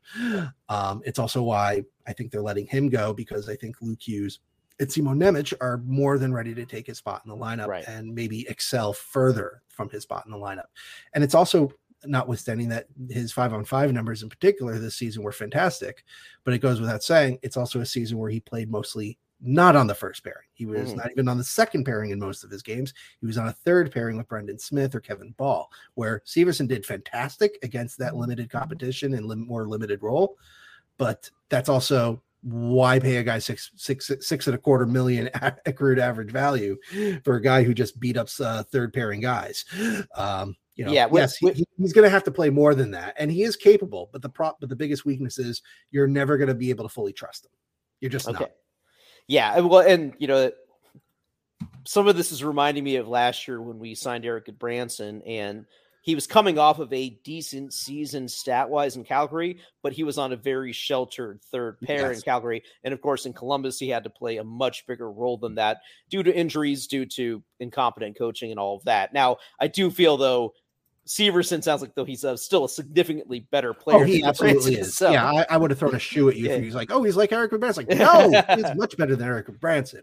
Um, 0.69 1.03
it's 1.05 1.19
also 1.19 1.43
why 1.43 1.85
I 2.07 2.13
think 2.13 2.31
they're 2.31 2.41
letting 2.43 2.67
him 2.67 2.89
go 2.89 3.13
because 3.13 3.49
I 3.49 3.57
think 3.57 3.77
Luke 3.83 4.01
Hughes 4.01 4.41
and 4.81 4.91
Simon 4.91 5.19
Nemec 5.19 5.53
are 5.61 5.79
more 5.85 6.19
than 6.19 6.33
ready 6.33 6.55
to 6.55 6.65
take 6.65 6.87
his 6.87 6.99
spot 6.99 7.23
in 7.25 7.31
the 7.31 7.37
lineup 7.37 7.69
Right. 7.69 7.85
and 7.87 8.15
maybe 8.15 8.49
excel 8.49 8.93
further 8.93 9.63
from 9.69 9.89
his 9.91 10.03
spot 10.03 10.25
in 10.27 10.33
the 10.33 10.39
lineup. 10.39 10.67
And 11.13 11.23
it's 11.23 11.35
also 11.35 11.73
notwithstanding 12.07 12.69
that 12.71 12.87
his 13.09 13.33
five 13.33 13.53
on 13.53 13.65
five 13.65 13.93
numbers 13.93 14.23
in 14.23 14.29
particular 14.29 14.79
this 14.79 14.97
season 14.97 15.23
were 15.23 15.33
fantastic, 15.33 16.05
but 16.45 16.55
it 16.55 16.59
goes 16.59 16.81
without 16.81 17.03
saying 17.03 17.39
it's 17.43 17.57
also 17.57 17.81
a 17.81 17.87
season 17.87 18.19
where 18.19 18.31
he 18.31 18.41
played 18.41 18.71
mostly 18.71 19.19
not 19.47 19.77
on 19.77 19.87
the 19.87 19.95
first 19.95 20.25
pairing. 20.25 20.47
He 20.55 20.65
was 20.65 20.93
Mhm. 20.93 20.97
not 20.97 21.11
even 21.11 21.29
on 21.29 21.37
the 21.37 21.45
second 21.45 21.85
pairing 21.85 22.11
in 22.13 22.19
most 22.19 22.45
of 22.45 22.51
his 22.51 22.63
games. 22.63 22.95
He 23.21 23.27
was 23.27 23.37
on 23.37 23.49
a 23.49 23.53
third 23.53 23.93
pairing 23.93 24.17
with 24.17 24.29
Brendan 24.29 24.59
Smith 24.59 24.95
or 24.95 25.01
Kevin 25.01 25.33
Bahl, 25.37 25.71
where 25.95 26.23
Severson 26.25 26.67
did 26.67 26.87
fantastic 26.87 27.59
against 27.63 27.99
that 27.99 28.17
limited 28.17 28.49
competition 28.49 29.13
and 29.15 29.27
lim- 29.27 29.47
more 29.47 29.69
limited 29.69 30.03
role. 30.03 30.39
But 30.97 31.29
that's 31.51 31.69
also 31.69 32.23
why 32.43 32.99
pay 32.99 33.17
a 33.17 33.23
guy 33.23 33.39
six 33.39 33.71
six 33.75 34.11
six 34.21 34.47
and 34.47 34.55
a 34.55 34.59
quarter 34.59 34.85
million 34.87 35.29
accrued 35.67 35.99
average 35.99 36.31
value 36.31 36.77
for 37.25 37.37
a 37.37 37.43
guy 37.43 37.63
who 37.65 37.75
just 37.75 37.99
beat 37.99 38.17
up 38.17 38.29
uh, 38.41 38.63
third 38.65 38.93
pairing 38.93 39.21
guys. 39.21 39.65
Um, 40.15 40.57
you 40.77 40.85
know, 40.85 40.93
Yeah, 40.93 41.07
with- 41.07 41.21
yes, 41.23 41.37
he- 41.37 41.47
with- 41.47 41.65
he's 41.79 41.93
going 41.93 42.05
to 42.05 42.11
have 42.11 42.25
to 42.25 42.31
play 42.31 42.51
more 42.51 42.75
than 42.75 42.91
that, 42.93 43.15
and 43.19 43.31
he 43.31 43.43
is 43.43 43.57
capable. 43.57 44.09
But 44.13 44.23
the 44.23 44.29
prop, 44.29 44.59
but 44.61 44.69
the 44.69 44.77
biggest 44.77 45.05
weakness 45.05 45.39
is 45.39 45.63
you're 45.91 46.07
never 46.09 46.37
going 46.37 46.49
to 46.49 46.55
be 46.55 46.71
able 46.71 46.85
to 46.85 46.93
fully 46.93 47.13
trust 47.13 47.47
him. 47.47 47.53
You're 48.01 48.11
just 48.11 48.29
Okay. 48.29 48.41
not. 48.41 48.51
Yeah. 49.29 49.57
and 49.57 49.71
Well, 49.71 49.81
and 49.87 50.15
you 50.19 50.27
know, 50.27 50.51
some 51.87 52.09
of 52.09 52.17
this 52.17 52.33
is 52.33 52.43
reminding 52.43 52.83
me 52.85 52.97
of 52.97 53.09
last 53.09 53.47
year 53.47 53.61
when 53.61 53.79
we 53.79 53.95
signed 53.95 54.25
Eric 54.25 54.47
Branson, 54.59 55.23
and 55.23 55.67
he 56.03 56.15
was 56.15 56.27
coming 56.27 56.59
off 56.59 56.79
of 56.81 56.93
a 56.93 57.09
decent 57.25 57.73
season 57.73 58.29
stat 58.29 58.69
wise 58.69 58.97
in 58.97 59.05
Calgary, 59.05 59.59
but 59.83 59.95
he 59.95 60.05
was 60.05 60.19
on 60.19 60.33
a 60.33 60.37
very 60.37 60.71
sheltered 60.73 61.41
third 61.51 61.81
pair 61.81 62.13
in 62.13 62.21
Calgary. 62.21 62.63
And 62.83 62.93
of 62.93 63.01
course, 63.01 63.25
in 63.25 63.33
Columbus, 63.33 63.79
he 63.79 63.89
had 63.89 64.05
to 64.05 64.11
play 64.11 64.37
a 64.37 64.45
much 64.45 64.87
bigger 64.87 65.11
role 65.11 65.39
than 65.39 65.55
that 65.55 65.79
due 66.11 66.23
to 66.23 66.35
injuries, 66.35 66.87
due 66.87 67.07
to 67.07 67.43
incompetent 67.61 68.19
coaching, 68.19 68.51
and 68.51 68.61
all 68.61 68.77
of 68.77 68.85
that. 68.85 69.15
Now, 69.15 69.39
I 69.59 69.69
do 69.69 69.91
feel 69.91 70.17
though. 70.19 70.53
Severson 71.07 71.63
sounds 71.63 71.83
like 71.83 71.95
though 71.95 72.05
he's 72.05 72.25
a, 72.25 72.37
still 72.37 72.65
a 72.65 72.69
significantly 72.69 73.41
better 73.51 73.75
player. 73.75 73.99
Oh, 73.99 74.05
he 74.05 74.25
absolutely 74.25 74.63
Branson, 74.63 74.81
is. 74.81 74.97
so- 74.97 75.11
Yeah, 75.11 75.27
I, 75.31 75.47
I 75.51 75.57
would 75.59 75.71
have 75.71 75.79
thrown 75.79 75.95
a 75.95 75.99
shoe 75.99 76.29
at 76.31 76.37
you 76.37 76.47
Yeah. 76.49 76.55
if 76.55 76.63
he's 76.65 76.75
like, 76.75 76.91
oh, 76.91 77.03
he's 77.03 77.17
like 77.17 77.31
Eric 77.33 77.51
Branson. 77.59 77.87
Like, 77.87 77.99
no, 77.99 78.43
he's 78.57 78.75
much 78.77 78.97
better 78.97 79.15
than 79.15 79.29
Eric 79.29 79.49
Branson. 79.61 80.03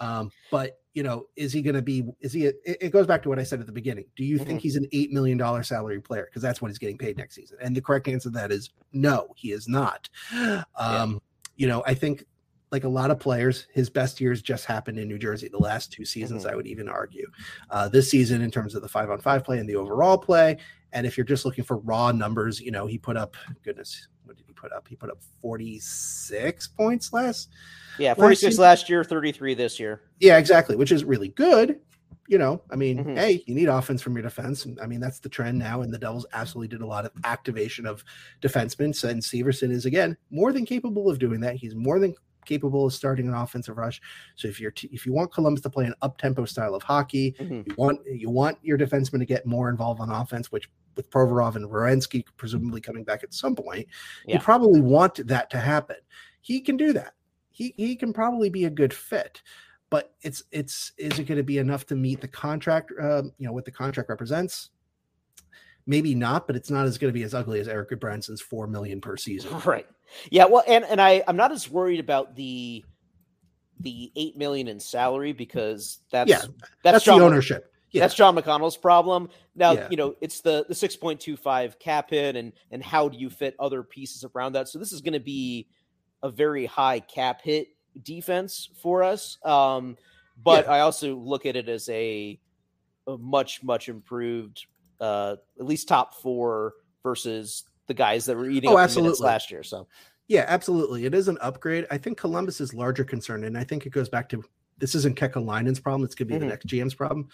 Um, 0.00 0.30
but 0.50 0.78
you 0.94 1.04
know, 1.04 1.26
is 1.36 1.52
he 1.52 1.62
going 1.62 1.76
to 1.76 1.82
be? 1.82 2.04
Is 2.20 2.32
he? 2.32 2.46
A, 2.46 2.48
it, 2.64 2.76
it 2.80 2.90
goes 2.90 3.06
back 3.06 3.22
to 3.22 3.28
what 3.28 3.38
I 3.38 3.44
said 3.44 3.60
at 3.60 3.66
the 3.66 3.72
beginning. 3.72 4.06
Do 4.16 4.24
you 4.24 4.38
think 4.38 4.58
Mhm. 4.58 4.62
he's 4.62 4.74
an 4.74 4.86
eight 4.90 5.12
million 5.12 5.38
dollar 5.38 5.62
salary 5.62 6.00
player? 6.00 6.24
Because 6.24 6.42
that's 6.42 6.60
what 6.60 6.66
he's 6.68 6.78
getting 6.78 6.98
paid 6.98 7.16
next 7.16 7.36
season. 7.36 7.58
And 7.62 7.76
the 7.76 7.80
correct 7.80 8.08
answer 8.08 8.28
to 8.28 8.32
that 8.34 8.50
is 8.50 8.70
no, 8.92 9.28
he 9.36 9.52
is 9.52 9.68
not. 9.68 10.08
Um, 10.76 11.22
You 11.56 11.66
know, 11.68 11.82
I 11.86 11.92
think 11.94 12.24
like 12.70 12.84
a 12.84 12.88
lot 12.88 13.10
of 13.10 13.18
players, 13.18 13.66
his 13.72 13.90
best 13.90 14.20
years 14.20 14.40
just 14.42 14.64
happened 14.64 14.98
in 14.98 15.08
New 15.08 15.18
Jersey. 15.18 15.48
The 15.48 15.58
last 15.58 15.92
two 15.92 16.04
seasons, 16.04 16.44
Mhm. 16.44 16.50
I 16.52 16.54
would 16.56 16.66
even 16.66 16.88
argue. 16.88 17.28
Uh, 17.68 17.88
this 17.88 18.10
season, 18.10 18.42
in 18.42 18.50
terms 18.50 18.74
of 18.74 18.82
the 18.82 18.88
five 18.88 19.10
on 19.10 19.20
five 19.20 19.42
play 19.44 19.58
and 19.58 19.68
the 19.68 19.76
overall 19.76 20.16
play, 20.18 20.56
and 20.92 21.06
if 21.06 21.16
you're 21.16 21.24
just 21.24 21.44
looking 21.44 21.64
for 21.64 21.78
raw 21.78 22.12
numbers, 22.12 22.60
you 22.60 22.70
know, 22.70 22.86
he 22.86 22.96
put 22.98 23.16
up, 23.16 23.36
goodness, 23.64 24.06
what 24.24 24.36
did 24.36 24.46
he 24.46 24.52
put 24.52 24.72
up? 24.72 24.86
He 24.86 24.94
put 24.94 25.10
up 25.10 25.20
46 25.42 26.68
points 26.68 27.12
last. 27.12 27.48
Yeah, 27.98 28.10
Last 28.10 28.18
46 28.18 28.52
season- 28.52 28.62
last 28.62 28.88
year, 28.88 29.02
33 29.04 29.54
this 29.54 29.80
year. 29.80 30.02
Yeah, 30.20 30.38
exactly, 30.38 30.76
which 30.76 30.92
is 30.92 31.04
really 31.04 31.28
good. 31.28 31.80
You 32.28 32.38
know, 32.38 32.62
I 32.70 32.76
mean, 32.76 33.04
Mhm. 33.04 33.16
hey, 33.16 33.42
you 33.48 33.56
need 33.56 33.68
offense 33.68 34.00
from 34.00 34.14
your 34.14 34.22
defense. 34.22 34.64
I 34.80 34.86
mean, 34.86 35.00
that's 35.00 35.18
the 35.18 35.28
trend 35.28 35.58
now. 35.58 35.82
And 35.82 35.92
the 35.92 35.98
Devils 35.98 36.26
absolutely 36.32 36.68
did 36.68 36.80
a 36.80 36.86
lot 36.86 37.04
of 37.04 37.10
activation 37.24 37.86
of 37.86 38.04
defensemen. 38.40 39.02
And 39.02 39.20
Severson 39.20 39.72
is, 39.72 39.84
again, 39.84 40.16
more 40.30 40.52
than 40.52 40.64
capable 40.64 41.10
of 41.10 41.18
doing 41.18 41.40
that. 41.40 41.56
He's 41.56 41.74
more 41.74 41.98
than 41.98 42.14
capable 42.50 42.84
of 42.86 42.92
starting 42.92 43.28
an 43.28 43.34
offensive 43.34 43.76
rush. 43.78 44.00
So 44.34 44.48
if 44.48 44.60
you're 44.60 44.72
t- 44.72 44.90
if 44.92 45.06
you 45.06 45.12
want 45.12 45.32
Columbus 45.32 45.62
to 45.62 45.70
play 45.70 45.84
an 45.86 45.94
up 46.02 46.18
tempo 46.18 46.44
style 46.44 46.74
of 46.74 46.82
hockey, 46.82 47.32
Mhm. 47.38 47.66
you 47.68 47.74
want 47.76 48.00
you 48.06 48.28
want 48.28 48.58
your 48.62 48.76
defensemen 48.76 49.20
to 49.20 49.24
get 49.24 49.46
more 49.46 49.70
involved 49.70 50.00
on 50.00 50.10
offense, 50.10 50.50
which 50.50 50.68
with 50.96 51.08
Provorov 51.10 51.54
and 51.54 51.66
Werenski 51.66 52.24
presumably 52.36 52.80
coming 52.80 53.04
back 53.04 53.22
at 53.22 53.32
some 53.32 53.54
point, 53.54 53.86
Yeah. 54.26 54.34
you 54.34 54.40
probably 54.40 54.80
want 54.80 55.24
that 55.28 55.48
to 55.50 55.58
happen. 55.58 55.96
He 56.40 56.60
can 56.60 56.76
do 56.76 56.92
that. 56.94 57.14
He 57.50 57.72
he 57.76 57.94
can 57.94 58.12
probably 58.12 58.50
be 58.50 58.64
a 58.64 58.70
good 58.70 58.92
fit, 58.92 59.42
but 59.90 60.12
it's 60.22 60.42
it's 60.50 60.92
is 60.98 61.18
it 61.20 61.24
going 61.24 61.38
to 61.38 61.44
be 61.44 61.58
enough 61.58 61.86
to 61.86 61.94
meet 61.94 62.20
the 62.20 62.28
contract? 62.28 62.90
Um, 63.00 63.32
you 63.38 63.46
know 63.46 63.52
what 63.52 63.64
the 63.64 63.70
contract 63.70 64.08
represents. 64.08 64.70
Maybe 65.86 66.14
not, 66.14 66.46
but 66.46 66.56
it's 66.56 66.70
not 66.70 66.86
as 66.86 66.98
going 66.98 67.12
to 67.12 67.18
be 67.18 67.22
as 67.24 67.34
ugly 67.34 67.58
as 67.60 67.68
Eric 67.68 67.98
Branson's 68.00 68.40
four 68.40 68.66
million 68.66 69.00
per 69.00 69.16
season. 69.16 69.50
Right. 69.64 69.86
Yeah, 70.30 70.46
well 70.46 70.64
and 70.66 70.84
and 70.84 71.00
I 71.00 71.22
I'm 71.28 71.36
not 71.36 71.52
as 71.52 71.70
worried 71.70 72.00
about 72.00 72.34
the 72.36 72.84
the 73.80 74.12
8 74.14 74.36
million 74.36 74.68
in 74.68 74.78
salary 74.78 75.32
because 75.32 76.00
that's 76.12 76.28
Yeah, 76.28 76.38
that's, 76.38 76.50
That's, 76.82 77.04
John 77.04 77.20
the 77.20 77.24
ownership. 77.24 77.72
Yeah, 77.92 78.02
That's 78.02 78.14
John 78.14 78.36
McConnell's 78.36 78.76
problem. 78.76 79.30
Now, 79.56 79.72
Yeah. 79.72 79.88
you 79.90 79.96
know, 79.96 80.14
it's 80.20 80.42
the 80.42 80.64
the 80.68 80.74
6.25 80.74 81.78
cap 81.78 82.10
hit 82.10 82.36
and 82.36 82.52
and 82.70 82.82
how 82.84 83.08
do 83.08 83.16
you 83.18 83.30
fit 83.30 83.54
other 83.58 83.82
pieces 83.82 84.24
around 84.34 84.52
that? 84.52 84.68
So 84.68 84.78
this 84.78 84.92
is 84.92 85.00
going 85.00 85.14
to 85.14 85.18
be 85.20 85.66
a 86.22 86.28
very 86.30 86.66
high 86.66 87.00
cap 87.00 87.40
hit 87.42 87.68
defense 88.02 88.68
for 88.82 89.02
us. 89.02 89.38
Um 89.44 89.96
but 90.42 90.66
Yeah. 90.66 90.72
I 90.72 90.80
also 90.80 91.16
look 91.16 91.46
at 91.46 91.56
it 91.56 91.68
as 91.68 91.88
a 91.88 92.38
a 93.06 93.16
much 93.16 93.62
much 93.62 93.88
improved 93.88 94.66
uh 95.00 95.36
at 95.58 95.66
least 95.66 95.88
top 95.88 96.14
4 96.14 96.74
versus 97.02 97.64
the 97.86 97.94
guys 97.94 98.26
that 98.26 98.36
were 98.36 98.48
eating 98.48 98.70
Oh, 98.70 98.74
up 98.74 98.78
minutes 98.80 98.96
absolutely. 98.96 99.24
last 99.26 99.50
year. 99.50 99.62
So 99.62 99.88
Yeah, 100.28 100.44
absolutely. 100.46 101.06
It 101.06 101.14
is 101.14 101.26
an 101.28 101.38
upgrade. 101.40 101.86
I 101.90 101.98
think 101.98 102.16
Columbus's 102.18 102.72
larger 102.72 103.02
concern, 103.04 103.42
and 103.44 103.58
I 103.58 103.64
think 103.64 103.84
it 103.86 103.90
goes 103.90 104.08
back 104.08 104.28
to 104.28 104.44
this 104.78 104.94
isn't 104.94 105.16
Kekalainen's 105.18 105.80
problem. 105.80 106.04
It's 106.04 106.14
going 106.14 106.28
to 106.28 106.34
be 106.34 106.38
Mhm. 106.38 106.40
the 106.42 106.46
next 106.46 106.66
GM's 106.66 106.94
problem. 106.94 107.28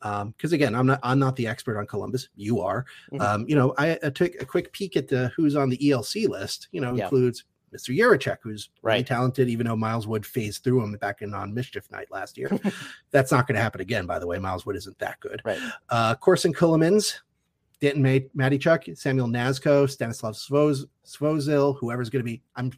Because 0.00 0.52
again, 0.52 0.74
I'm 0.74 0.86
not 0.86 1.00
I'm 1.02 1.18
not 1.18 1.34
the 1.36 1.46
expert 1.48 1.76
on 1.78 1.86
Columbus. 1.86 2.28
You 2.36 2.60
are. 2.60 2.84
Mhm. 3.12 3.20
Um, 3.20 3.48
you 3.48 3.56
know, 3.56 3.74
I, 3.78 3.98
I 4.02 4.10
took 4.10 4.32
a 4.40 4.44
quick 4.46 4.72
peek 4.72 4.96
at 4.96 5.08
the 5.08 5.32
who's 5.36 5.56
on 5.56 5.70
the 5.70 5.78
ELC 5.78 6.28
list. 6.28 6.68
You 6.70 6.80
know, 6.82 6.94
Yeah. 6.94 7.04
includes 7.04 7.44
Mr. 7.74 7.96
Jiricek, 7.96 8.38
who's 8.42 8.70
really 8.82 8.98
Right. 8.98 9.06
talented, 9.06 9.48
even 9.48 9.66
though 9.66 9.76
Miles 9.76 10.06
Wood 10.06 10.24
phased 10.24 10.62
through 10.64 10.82
him 10.82 10.92
back 10.92 11.22
in 11.22 11.34
on 11.34 11.52
Mischief 11.52 11.90
Night 11.90 12.08
last 12.10 12.38
year. 12.38 12.50
That's 13.10 13.32
not 13.32 13.46
going 13.46 13.56
to 13.56 13.62
happen 13.62 13.80
again, 13.80 14.06
by 14.06 14.18
the 14.18 14.26
way. 14.26 14.38
Miles 14.38 14.64
Wood 14.64 14.76
isn't 14.76 14.98
that 14.98 15.20
good. 15.20 15.42
Right. 15.44 15.58
Uh, 15.88 16.14
Corson 16.14 16.54
Ceulemans, 16.54 17.14
Danton 17.80 18.02
May, 18.02 18.26
Matty 18.34 18.58
Chuck, 18.58 18.84
Samuel 18.94 19.26
Knazko, 19.28 19.90
Stanislav 19.90 20.34
Svoz, 20.34 20.84
Svozil, 21.04 21.76
whoever's 21.78 22.08
going 22.10 22.20
to 22.20 22.24
be. 22.24 22.42
I'm 22.54 22.72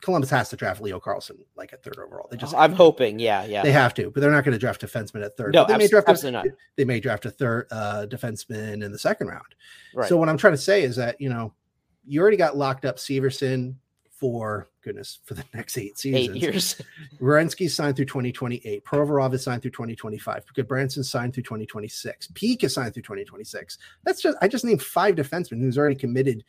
Columbus 0.00 0.30
has 0.30 0.48
to 0.50 0.56
draft 0.56 0.80
Leo 0.80 0.98
Carlsson 1.00 1.36
like 1.56 1.72
at 1.72 1.82
third 1.82 1.98
overall. 1.98 2.26
They 2.30 2.36
just 2.36 2.54
I'm 2.54 2.72
hoping, 2.72 3.18
yeah, 3.18 3.44
yeah. 3.44 3.62
they 3.62 3.70
have 3.72 3.94
to, 3.94 4.10
but 4.10 4.20
they're 4.20 4.32
not 4.32 4.44
going 4.44 4.52
to 4.52 4.58
draft 4.58 4.80
defenseman 4.80 5.24
at 5.24 5.36
third. 5.36 5.54
no, 5.54 5.64
they 5.64 5.76
may 5.76 5.84
abs- 5.84 5.90
draft 5.90 6.08
a, 6.08 6.10
absolutely 6.10 6.50
not. 6.50 6.56
they 6.76 6.84
may 6.84 7.00
draft 7.00 7.24
a 7.24 7.30
third 7.30 7.66
uh, 7.70 8.06
defenseman 8.08 8.84
in 8.84 8.90
the 8.92 8.98
second 8.98 9.28
round. 9.28 9.54
Right. 9.94 10.08
So 10.08 10.16
what 10.16 10.28
I'm 10.28 10.36
trying 10.38 10.54
to 10.54 10.58
say 10.58 10.82
is 10.82 10.96
that 10.96 11.20
you 11.20 11.28
know 11.28 11.54
you 12.04 12.20
already 12.20 12.36
got 12.36 12.56
locked 12.56 12.84
up 12.84 12.96
Severson 12.96 13.76
for 14.18 14.68
goodness 14.82 15.20
for 15.24 15.34
the 15.34 15.44
next 15.54 15.76
eight 15.76 15.98
seasons. 15.98 16.36
Eight 16.36 16.42
years. 16.42 16.80
Werenski's 17.20 17.74
signed 17.74 17.96
through 17.96 18.06
2028. 18.06 18.84
Provorov 18.84 19.34
is 19.34 19.42
signed 19.42 19.62
through 19.62 19.72
2025. 19.72 20.44
Gudbranson's 20.54 21.10
signed 21.10 21.34
through 21.34 21.42
2026. 21.42 22.28
Peeke 22.34 22.64
is 22.64 22.74
signed 22.74 22.94
through 22.94 23.02
2026. 23.02 23.78
That's 24.04 24.22
just 24.22 24.38
I 24.40 24.48
just 24.48 24.64
named 24.64 24.82
five 24.82 25.16
defensemen 25.16 25.60
who's 25.60 25.78
already 25.78 25.96
committed 25.96 26.44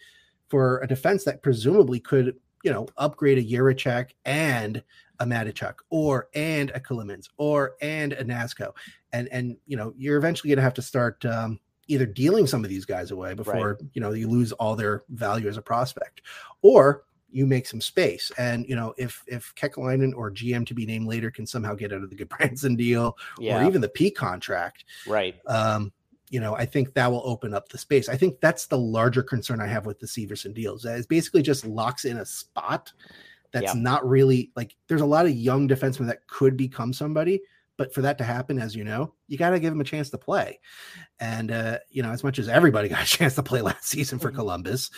for 0.50 0.80
a 0.80 0.88
defense 0.88 1.26
that 1.26 1.44
presumably 1.44 2.00
could, 2.00 2.36
you 2.64 2.72
know, 2.72 2.88
upgrade 2.98 3.38
a 3.38 3.44
Jiricek 3.44 4.12
and 4.24 4.82
a 5.20 5.26
Mateychuk 5.26 5.76
or 5.90 6.30
and 6.34 6.70
a 6.72 6.80
Clemens 6.80 7.30
or 7.38 7.76
and 7.82 8.14
a 8.14 8.24
Knazko. 8.24 8.72
And 9.12 9.28
and 9.30 9.58
you 9.66 9.76
know, 9.76 9.94
you're 9.98 10.18
eventually 10.18 10.52
gonna 10.52 10.62
have 10.62 10.76
to 10.76 10.82
start 10.82 11.26
um 11.26 11.60
either 11.88 12.06
dealing 12.06 12.46
some 12.46 12.64
of 12.64 12.70
these 12.70 12.86
guys 12.86 13.12
away 13.12 13.34
before 13.34 13.80
you 13.94 14.02
know 14.02 14.12
you 14.12 14.28
lose 14.28 14.52
all 14.54 14.76
their 14.76 15.04
value 15.10 15.48
as 15.48 15.58
a 15.58 15.62
prospect, 15.62 16.22
or 16.62 17.04
you 17.30 17.46
make 17.46 17.68
some 17.68 17.82
space. 17.82 18.32
And 18.38 18.66
you 18.68 18.76
know, 18.76 18.94
if 18.98 19.24
if 19.28 19.54
Kekalainen 19.56 20.14
or 20.16 20.32
GM 20.32 20.66
to 20.68 20.74
be 20.74 20.86
named 20.86 21.08
later 21.08 21.30
can 21.32 21.46
somehow 21.46 21.76
get 21.76 21.92
out 21.94 22.04
of 22.04 22.10
the 22.10 22.16
Gudbranson 22.26 22.78
deal 22.78 23.18
Yeah. 23.40 23.62
or 23.64 23.68
even 23.68 23.82
the 23.82 23.90
P 23.90 24.10
contract, 24.12 24.86
right. 25.08 25.36
um, 25.46 25.92
you 26.30 26.40
know, 26.40 26.56
I 26.56 26.66
think 26.66 26.94
that 26.94 27.10
will 27.12 27.22
open 27.26 27.54
up 27.54 27.70
the 27.70 27.78
space. 27.78 28.10
I 28.10 28.18
think 28.18 28.40
that's 28.42 28.66
the 28.68 28.78
larger 28.78 29.24
concern 29.24 29.62
I 29.62 29.68
have 29.68 29.86
with 29.86 30.00
the 30.00 30.08
Severson 30.08 30.54
deals. 30.54 30.84
That 30.84 30.98
is 31.00 31.06
basically 31.08 31.42
just 31.42 31.66
locks 31.66 32.06
in 32.06 32.18
a 32.18 32.26
spot 32.26 32.92
that's 33.52 33.74
Yeah. 33.74 33.80
not 33.82 34.08
really 34.08 34.52
like 34.56 34.76
there's 34.88 35.02
a 35.02 35.06
lot 35.06 35.26
of 35.26 35.32
young 35.32 35.68
defensemen 35.70 36.08
that 36.08 36.28
could 36.28 36.58
become 36.58 36.92
somebody, 36.92 37.42
but 37.78 37.94
for 37.94 38.02
that 38.02 38.18
to 38.18 38.24
happen, 38.26 38.60
as 38.60 38.76
you 38.76 38.84
know, 38.84 39.14
you 39.28 39.38
got 39.38 39.52
to 39.52 39.60
give 39.60 39.72
them 39.72 39.80
a 39.80 39.86
chance 39.86 40.10
to 40.10 40.18
play. 40.18 40.60
And 41.20 41.52
uh, 41.52 41.78
you 41.90 42.04
know, 42.04 42.12
as 42.12 42.24
much 42.26 42.40
as 42.40 42.50
everybody 42.50 42.90
got 42.90 43.04
a 43.04 43.08
chance 43.08 43.36
to 43.36 43.44
play 43.44 43.62
last 43.62 43.86
season 43.88 44.20
for 44.20 44.32
Mhm. 44.32 44.36
Columbus, 44.36 44.90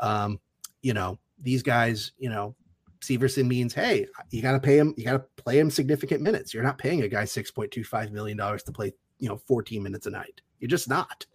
um, 0.00 0.40
you 0.82 0.92
know, 0.92 1.18
these 1.44 1.62
guys, 1.62 2.12
you 2.18 2.28
know, 2.28 2.56
Severson 3.00 3.46
means, 3.46 3.74
hey, 3.74 4.06
you 4.30 4.42
got 4.42 4.52
to 4.52 4.60
pay 4.60 4.78
him, 4.78 4.94
you 4.96 5.04
got 5.04 5.12
to 5.12 5.42
play 5.42 5.58
him 5.58 5.70
significant 5.70 6.22
minutes. 6.22 6.52
You're 6.54 6.62
not 6.62 6.78
paying 6.78 7.02
a 7.02 7.08
guy 7.08 7.24
$6.25 7.24 8.10
million 8.10 8.36
to 8.38 8.72
play, 8.72 8.92
you 9.18 9.28
know, 9.28 9.36
14 9.36 9.82
minutes 9.82 10.06
a 10.06 10.10
night. 10.10 10.40
You're 10.58 10.70
just 10.70 10.88
not. 10.88 11.26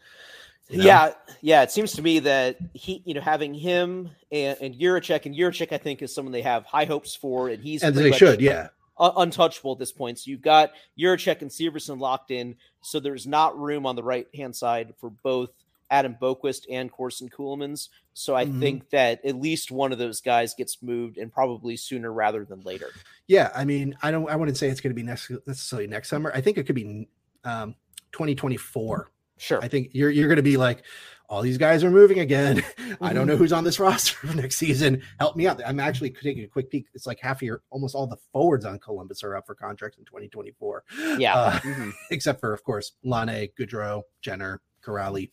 you 0.67 0.79
know? 0.79 0.83
Yeah, 0.83 1.11
yeah. 1.41 1.61
It 1.61 1.71
seems 1.71 1.91
to 1.93 2.01
me 2.01 2.19
that 2.19 2.57
he, 2.73 3.03
you 3.05 3.13
know, 3.13 3.21
having 3.21 3.53
him 3.53 4.09
and, 4.31 4.57
and 4.59 4.75
Jiricek, 4.75 5.27
and 5.27 5.35
Jiricek, 5.35 5.71
I 5.71 5.77
think, 5.77 6.01
is 6.01 6.13
someone 6.13 6.31
they 6.31 6.41
have 6.41 6.65
high 6.65 6.85
hopes 6.85 7.15
for, 7.15 7.49
and 7.49 7.63
he's 7.63 7.83
And 7.83 7.95
they 7.95 8.11
should, 8.11 8.41
yeah. 8.41 8.69
un- 8.97 9.13
untouchable 9.17 9.73
at 9.73 9.79
this 9.79 9.91
point. 9.91 10.17
So 10.17 10.31
you've 10.31 10.41
got 10.41 10.71
Jiricek 10.99 11.43
and 11.43 11.51
Severson 11.51 11.99
locked 11.99 12.31
in, 12.31 12.55
so 12.81 12.99
there's 12.99 13.27
not 13.27 13.57
room 13.59 13.85
on 13.85 13.95
the 13.95 14.03
right 14.03 14.27
hand 14.33 14.55
side 14.55 14.95
for 14.99 15.11
both 15.11 15.51
Adam 15.91 16.15
Boqvist 16.21 16.65
and 16.69 16.91
Corson 16.91 17.29
Ceulemans. 17.29 17.89
So 18.13 18.35
I 18.35 18.45
Mhm. 18.45 18.59
think 18.59 18.89
that 18.91 19.23
at 19.25 19.35
least 19.35 19.71
one 19.71 19.91
of 19.91 19.97
those 19.97 20.21
guys 20.21 20.53
gets 20.53 20.81
moved, 20.83 21.17
and 21.17 21.31
probably 21.31 21.75
sooner 21.77 22.11
rather 22.13 22.45
than 22.45 22.61
later. 22.61 22.89
Yeah. 23.27 23.51
I 23.55 23.65
mean, 23.65 23.97
I 24.01 24.11
don't, 24.11 24.29
I 24.29 24.35
wouldn't 24.35 24.57
say 24.57 24.69
it's 24.69 24.81
going 24.81 24.91
to 24.91 24.95
be 24.95 25.03
next, 25.03 25.31
necessarily 25.47 25.87
next 25.87 26.09
summer. 26.09 26.31
I 26.33 26.41
think 26.41 26.57
it 26.57 26.65
could 26.65 26.75
be 26.75 27.07
um, 27.43 27.75
2024. 28.11 29.09
Sure. 29.37 29.59
I 29.61 29.67
think 29.69 29.91
you're, 29.93 30.09
you're 30.09 30.27
going 30.27 30.35
to 30.37 30.43
be 30.43 30.57
like, 30.57 30.83
all 31.29 31.41
these 31.41 31.57
guys 31.57 31.83
are 31.83 31.91
moving 31.91 32.19
again. 32.19 32.61
I 33.01 33.13
don't 33.13 33.23
Mhm. 33.25 33.27
know 33.29 33.37
who's 33.37 33.53
on 33.53 33.63
this 33.63 33.79
roster 33.79 34.15
for 34.27 34.35
next 34.35 34.57
season. 34.57 35.01
Help 35.19 35.35
me 35.37 35.47
out. 35.47 35.61
I'm 35.65 35.79
actually 35.79 36.09
taking 36.09 36.43
a 36.43 36.47
quick 36.47 36.69
peek. 36.69 36.87
It's 36.93 37.05
like 37.07 37.19
half 37.21 37.37
of 37.37 37.43
your, 37.43 37.61
almost 37.69 37.95
all 37.95 38.07
the 38.07 38.17
forwards 38.33 38.65
on 38.65 38.79
Columbus 38.79 39.23
are 39.23 39.35
up 39.37 39.45
for 39.45 39.55
contracts 39.55 39.97
in 39.97 40.05
2024. 40.05 40.83
Yeah. 41.17 41.35
Uh, 41.35 41.59
Mhm. 41.59 41.93
except 42.11 42.39
for, 42.41 42.51
of 42.51 42.63
course, 42.63 42.93
Laine, 43.03 43.47
Goodrow, 43.57 44.01
Jenner, 44.21 44.59
Kuraly. 44.83 45.31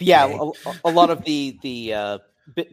Yeah, 0.00 0.26
a, 0.26 0.72
a 0.84 0.90
lot 0.90 1.10
of 1.10 1.24
the 1.24 1.58
the 1.62 1.94
uh, 1.94 2.18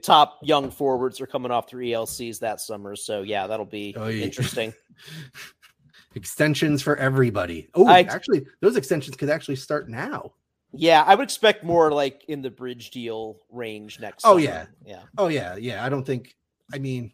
top 0.01 0.39
young 0.43 0.69
forwards 0.71 1.19
are 1.21 1.27
coming 1.27 1.51
off 1.51 1.69
through 1.69 1.85
ELCs 1.85 2.39
that 2.39 2.61
summer. 2.61 2.95
So 2.95 3.21
yeah, 3.23 3.47
that'll 3.47 3.65
be 3.65 3.93
Oh, 3.97 4.07
yeah. 4.07 4.25
interesting. 4.25 4.73
Extensions 6.15 6.81
for 6.81 6.95
everybody. 6.95 7.67
Oh, 7.73 7.87
I- 7.87 7.99
actually, 8.01 8.45
those 8.61 8.77
extensions 8.77 9.17
could 9.17 9.29
actually 9.29 9.57
start 9.57 9.89
now. 9.89 10.33
Yeah, 10.71 11.03
I 11.03 11.15
would 11.15 11.23
expect 11.23 11.63
more 11.63 11.91
like 11.91 12.23
in 12.29 12.41
the 12.41 12.49
bridge 12.49 12.91
deal 12.91 13.37
range 13.49 13.99
next. 13.99 14.23
Oh, 14.25 14.37
summer. 14.37 14.39
yeah. 14.41 14.65
yeah. 14.85 15.01
Oh 15.17 15.27
yeah, 15.27 15.55
yeah. 15.57 15.83
I 15.85 15.89
don't 15.89 16.05
think. 16.05 16.35
I 16.73 16.79
mean, 16.79 17.11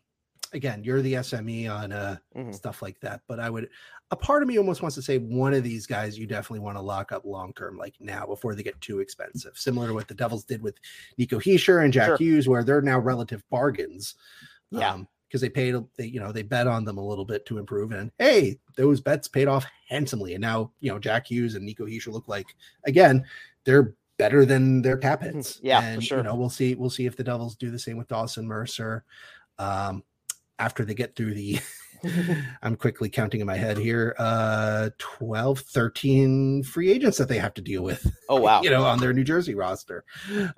again, 0.54 0.84
you're 0.84 1.02
the 1.02 1.14
SME 1.16 1.68
on 1.70 1.92
uh 1.92 2.18
Mhm. 2.36 2.54
stuff 2.54 2.82
like 2.82 3.00
that, 3.02 3.22
but 3.28 3.40
I 3.40 3.50
would. 3.50 3.70
A 4.12 4.16
part 4.16 4.44
of 4.44 4.50
me 4.50 4.58
almost 4.58 4.82
wants 4.82 4.96
to 4.96 5.02
say 5.02 5.18
one 5.18 5.54
of 5.54 5.64
these 5.64 5.86
guys 5.88 6.20
you 6.20 6.28
definitely 6.28 6.60
want 6.60 6.78
to 6.78 6.82
lock 6.82 7.12
up 7.14 7.24
long 7.26 7.54
term, 7.54 7.78
like 7.78 7.96
now, 8.00 8.26
before 8.26 8.56
they 8.56 8.64
get 8.64 8.80
too 8.82 9.00
expensive. 9.00 9.58
Similar 9.58 9.88
to 9.88 9.94
what 9.94 10.08
the 10.10 10.14
Devils 10.14 10.44
did 10.44 10.62
with 10.62 10.76
Nico 11.18 11.40
Hischier 11.40 11.84
and 11.84 11.94
Jack 11.94 12.08
Sure. 12.08 12.18
Hughes, 12.18 12.48
where 12.48 12.64
they're 12.64 12.82
now 12.82 13.00
relative 13.00 13.44
bargains. 13.50 14.16
Yeah. 14.70 15.00
because 15.28 15.40
they 15.42 15.50
paid, 15.50 15.76
they 15.98 16.06
you 16.06 16.20
know 16.20 16.32
they 16.34 16.44
bet 16.44 16.68
on 16.68 16.84
them 16.84 16.98
a 16.98 17.06
little 17.06 17.24
bit 17.26 17.46
to 17.46 17.58
improve, 17.58 17.94
and 17.94 18.12
hey, 18.20 18.60
those 18.76 19.00
bets 19.00 19.30
paid 19.30 19.48
off 19.48 19.66
handsomely. 19.88 20.34
And 20.34 20.42
now 20.42 20.72
you 20.82 20.92
know 20.92 21.00
Jack 21.00 21.28
Hughes 21.28 21.56
and 21.56 21.66
Nico 21.66 21.86
Hischier 21.86 22.12
look 22.12 22.28
like 22.28 22.48
again 22.86 23.24
they're 23.64 23.96
better 24.18 24.44
than 24.46 24.82
their 24.82 24.98
cap 24.98 25.24
hits. 25.24 25.60
Yeah, 25.64 25.82
and 25.82 26.04
sure. 26.04 26.18
you 26.18 26.24
know 26.26 26.36
we'll 26.36 26.50
see 26.50 26.76
we'll 26.76 26.90
see 26.90 27.06
if 27.06 27.16
the 27.16 27.24
Devils 27.24 27.56
do 27.56 27.72
the 27.72 27.80
same 27.80 27.96
with 27.98 28.10
Dawson 28.10 28.46
Mercer. 28.46 29.06
Um, 29.58 30.04
after 30.60 30.84
they 30.86 30.94
get 30.94 31.16
through 31.16 31.34
the 31.34 31.60
I'm 32.62 32.76
quickly 32.76 33.10
counting 33.10 33.42
in 33.42 33.48
my 33.48 33.56
head 33.58 33.78
here 33.78 34.16
uh 34.18 34.90
12 34.98 35.60
13 35.60 36.64
free 36.64 36.92
agents 36.92 37.18
that 37.18 37.28
they 37.28 37.38
have 37.38 37.54
to 37.56 37.62
deal 37.62 37.84
with 37.84 38.06
Oh 38.30 38.40
wow. 38.42 38.62
you 38.62 38.70
know 38.70 38.84
on 38.84 39.00
their 39.00 39.14
New 39.14 39.24
Jersey 39.24 39.56
roster. 39.56 40.04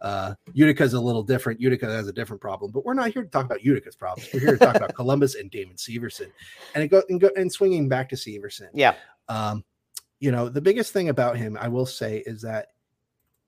Uh 0.01 0.36
Utica's 0.53 0.93
a 0.93 1.01
little 1.01 1.23
different. 1.23 1.60
Utica 1.60 1.86
has 1.88 2.08
a 2.08 2.13
different 2.13 2.41
problem, 2.41 2.71
but 2.71 2.86
we're 2.86 2.93
not 2.93 3.12
here 3.12 3.23
to 3.23 3.29
talk 3.29 3.45
about 3.45 3.63
Utica's 3.63 3.95
problems. 3.95 4.29
We're 4.34 4.39
here 4.41 4.58
to 4.58 4.65
talk 4.65 4.75
about 4.75 4.93
Columbus 4.95 5.36
and 5.36 5.49
Damon 5.51 5.75
Severson. 5.75 6.32
And 6.75 6.84
it 6.84 6.88
go 6.88 7.03
and 7.10 7.19
go 7.19 7.29
and 7.36 7.51
swinging 7.51 7.89
back 7.89 8.10
to 8.10 8.15
Severson. 8.15 8.69
Yeah. 8.73 8.95
Um 9.27 9.63
you 10.19 10.32
know, 10.32 10.47
the 10.47 10.62
biggest 10.62 10.93
thing 10.93 11.10
about 11.10 11.36
him 11.38 11.58
I 11.60 11.67
will 11.67 11.86
say 11.86 12.23
is 12.25 12.41
that 12.43 12.67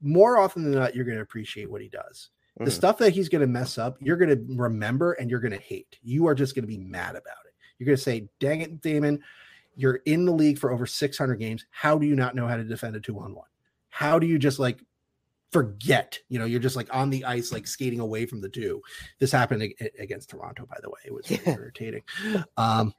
more 0.02 0.36
often 0.38 0.62
than 0.64 0.74
not 0.74 0.94
you're 0.94 1.06
going 1.06 1.16
to 1.16 1.22
appreciate 1.22 1.70
what 1.70 1.80
he 1.80 1.88
does 1.88 2.28
the 2.58 2.64
Mhm. 2.66 2.72
stuff 2.72 2.98
that 2.98 3.10
he's 3.12 3.28
going 3.28 3.40
to 3.42 3.46
mess 3.46 3.76
up, 3.76 3.96
you're 4.00 4.16
going 4.16 4.30
to 4.30 4.54
remember 4.56 5.12
and 5.12 5.30
you're 5.30 5.40
going 5.40 5.52
to 5.52 5.58
hate. 5.60 5.98
You 6.02 6.26
are 6.26 6.34
just 6.34 6.54
going 6.54 6.62
to 6.62 6.66
be 6.68 6.78
mad 6.78 7.10
about 7.10 7.36
it. 7.45 7.45
You're 7.78 7.86
going 7.86 7.96
to 7.96 8.02
say, 8.02 8.28
dang 8.40 8.60
it, 8.60 8.80
Damon, 8.80 9.22
you're 9.76 10.00
in 10.06 10.24
the 10.24 10.32
league 10.32 10.58
for 10.58 10.72
over 10.72 10.86
600 10.86 11.34
games. 11.36 11.66
How 11.70 11.98
do 11.98 12.06
you 12.06 12.16
not 12.16 12.34
know 12.34 12.46
how 12.46 12.56
to 12.56 12.64
defend 12.64 12.96
a 12.96 13.00
two 13.00 13.18
on 13.18 13.34
one? 13.34 13.46
How 13.90 14.18
do 14.18 14.26
you 14.26 14.38
just 14.38 14.58
like 14.58 14.80
forget? 15.52 16.18
You 16.28 16.38
know, 16.38 16.44
you're 16.44 16.60
just 16.60 16.76
like 16.76 16.92
on 16.94 17.10
the 17.10 17.24
ice, 17.24 17.52
like 17.52 17.66
skating 17.66 18.00
away 18.00 18.26
from 18.26 18.40
the 18.40 18.48
two. 18.48 18.82
This 19.18 19.32
happened 19.32 19.62
ag- 19.62 19.90
against 19.98 20.30
Toronto, 20.30 20.66
by 20.66 20.78
the 20.82 20.90
way. 20.90 20.98
It 21.04 21.14
was 21.14 21.30
really 21.30 21.42
Yeah. 21.46 21.54
irritating. 21.54 22.02
Um, 22.56 22.94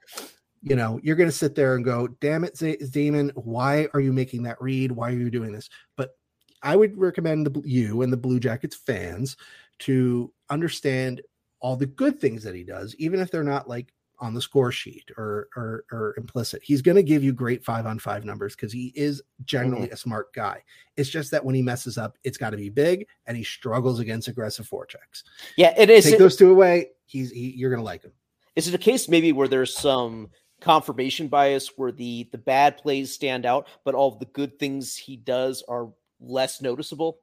you 0.62 0.74
know, 0.74 0.98
you're 1.02 1.16
going 1.16 1.28
to 1.28 1.34
sit 1.36 1.54
there 1.54 1.76
and 1.76 1.84
go, 1.84 2.08
damn 2.20 2.44
it, 2.44 2.56
Z- 2.56 2.78
Damon, 2.90 3.30
why 3.34 3.88
are 3.94 4.00
you 4.00 4.12
making 4.12 4.42
that 4.44 4.60
read? 4.60 4.90
Why 4.92 5.10
are 5.10 5.16
you 5.16 5.30
doing 5.30 5.52
this? 5.52 5.68
But 5.96 6.16
I 6.62 6.74
would 6.74 6.96
recommend 6.98 7.46
the, 7.46 7.60
you 7.64 8.02
and 8.02 8.12
the 8.12 8.16
Blue 8.16 8.40
Jackets 8.40 8.74
fans 8.74 9.36
to 9.80 10.32
understand 10.50 11.22
all 11.60 11.76
the 11.76 11.86
good 11.86 12.18
things 12.20 12.42
that 12.42 12.54
he 12.56 12.64
does, 12.64 12.94
even 12.98 13.20
if 13.20 13.30
they're 13.30 13.44
not 13.44 13.68
like 13.68 13.92
on 14.20 14.34
the 14.34 14.40
score 14.40 14.72
sheet 14.72 15.10
or 15.16 15.48
or, 15.56 15.84
or 15.92 16.14
implicit. 16.16 16.62
He's 16.62 16.82
going 16.82 16.96
to 16.96 17.02
give 17.02 17.22
you 17.22 17.32
great 17.32 17.64
five 17.64 17.86
on 17.86 17.98
five 17.98 18.24
numbers 18.24 18.56
because 18.56 18.72
he 18.72 18.92
is 18.94 19.22
generally 19.44 19.86
mm-hmm. 19.86 19.94
a 19.94 19.96
smart 19.96 20.32
guy. 20.32 20.62
It's 20.96 21.08
just 21.08 21.30
that 21.30 21.44
when 21.44 21.54
he 21.54 21.62
messes 21.62 21.98
up, 21.98 22.16
it's 22.24 22.38
got 22.38 22.50
to 22.50 22.56
be 22.56 22.70
big, 22.70 23.06
and 23.26 23.36
he 23.36 23.44
struggles 23.44 24.00
against 24.00 24.28
aggressive 24.28 24.68
forechecks. 24.68 25.22
Yeah, 25.56 25.74
it 25.76 25.90
is. 25.90 26.04
Take 26.04 26.14
It, 26.14 26.18
those 26.18 26.36
two 26.36 26.50
away, 26.50 26.90
he's 27.06 27.30
he, 27.30 27.52
you're 27.56 27.70
going 27.70 27.80
to 27.80 27.84
like 27.84 28.02
him. 28.02 28.12
is 28.56 28.68
it 28.68 28.74
a 28.74 28.78
case 28.78 29.08
maybe 29.08 29.32
where 29.32 29.48
there's 29.48 29.76
some 29.76 30.30
confirmation 30.60 31.28
bias 31.28 31.72
where 31.76 31.92
the 31.92 32.28
the 32.32 32.38
bad 32.38 32.76
plays 32.76 33.12
stand 33.14 33.46
out, 33.46 33.68
but 33.84 33.94
all 33.94 34.12
of 34.12 34.18
the 34.18 34.26
good 34.26 34.58
things 34.58 34.96
he 34.96 35.16
does 35.16 35.62
are 35.68 35.88
less 36.20 36.60
noticeable? 36.60 37.18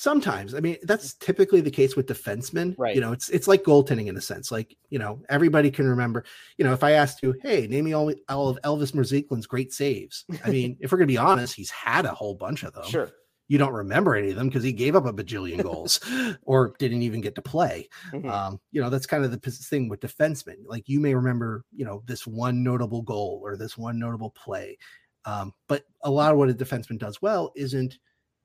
Sometimes, 0.00 0.54
I 0.54 0.60
mean, 0.60 0.76
that's 0.84 1.14
typically 1.14 1.60
the 1.60 1.72
case 1.72 1.96
with 1.96 2.06
defensemen. 2.06 2.76
Right. 2.78 2.94
You 2.94 3.00
know, 3.00 3.10
it's 3.10 3.28
it's 3.30 3.48
like 3.48 3.64
goaltending 3.64 4.06
in 4.06 4.16
a 4.16 4.20
sense. 4.20 4.52
Like, 4.52 4.76
you 4.90 4.98
know, 5.00 5.20
everybody 5.28 5.72
can 5.72 5.88
remember. 5.88 6.24
You 6.56 6.64
know, 6.64 6.72
if 6.72 6.84
I 6.84 6.92
asked 6.92 7.20
you, 7.20 7.34
hey, 7.42 7.66
name 7.66 7.86
me 7.86 7.94
all, 7.94 8.14
all 8.28 8.48
of 8.48 8.60
Elvis 8.62 8.92
Merzlikins' 8.92 9.48
great 9.48 9.72
saves. 9.72 10.24
I 10.44 10.50
mean, 10.52 10.76
if 10.78 10.92
we're 10.92 10.98
gonna 10.98 11.08
be 11.08 11.16
honest, 11.16 11.56
he's 11.56 11.70
had 11.70 12.06
a 12.06 12.14
whole 12.14 12.36
bunch 12.36 12.62
of 12.62 12.74
them. 12.74 12.84
Sure. 12.84 13.10
You 13.48 13.58
don't 13.58 13.72
remember 13.72 14.14
any 14.14 14.30
of 14.30 14.36
them 14.36 14.46
because 14.46 14.62
he 14.62 14.72
gave 14.72 14.94
up 14.94 15.04
a 15.04 15.12
bajillion 15.12 15.64
goals 15.64 15.98
or 16.42 16.76
didn't 16.78 17.02
even 17.02 17.20
get 17.20 17.34
to 17.34 17.42
play. 17.42 17.88
Mhm. 18.12 18.30
Um, 18.30 18.60
you 18.70 18.80
know, 18.80 18.90
that's 18.90 19.06
kind 19.06 19.24
of 19.24 19.32
the 19.32 19.50
thing 19.50 19.88
with 19.88 19.98
defensemen. 19.98 20.58
Like 20.64 20.88
you 20.88 21.00
may 21.00 21.12
remember, 21.12 21.64
you 21.74 21.84
know, 21.84 22.04
this 22.06 22.24
one 22.24 22.62
notable 22.62 23.02
goal 23.02 23.40
or 23.42 23.56
this 23.56 23.76
one 23.76 23.98
notable 23.98 24.30
play. 24.30 24.78
Um, 25.24 25.54
but 25.66 25.82
a 26.04 26.10
lot 26.10 26.30
of 26.30 26.38
what 26.38 26.50
a 26.50 26.54
defenseman 26.54 27.00
does 27.00 27.20
well 27.20 27.50
isn't 27.56 27.98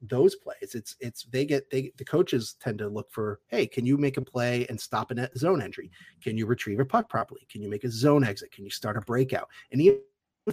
those 0.09 0.35
plays. 0.35 0.75
It's 0.75 0.95
it's 0.99 1.23
they 1.25 1.45
get 1.45 1.69
they 1.69 1.91
the 1.97 2.05
coaches 2.05 2.55
tend 2.59 2.77
to 2.79 2.87
look 2.87 3.11
for, 3.11 3.39
hey, 3.47 3.65
can 3.65 3.85
you 3.85 3.97
make 3.97 4.17
a 4.17 4.21
play 4.21 4.65
and 4.69 4.79
stop 4.79 5.11
a 5.11 5.29
zone 5.37 5.61
entry? 5.61 5.89
Can 6.21 6.37
you 6.37 6.45
retrieve 6.45 6.79
a 6.79 6.85
puck 6.85 7.09
properly? 7.09 7.47
Can 7.49 7.61
you 7.61 7.69
make 7.69 7.83
a 7.83 7.91
zone 7.91 8.23
exit? 8.23 8.51
Can 8.51 8.65
you 8.65 8.71
start 8.71 8.97
a 8.97 9.01
breakout? 9.01 9.49
And 9.71 9.81
even 9.81 9.99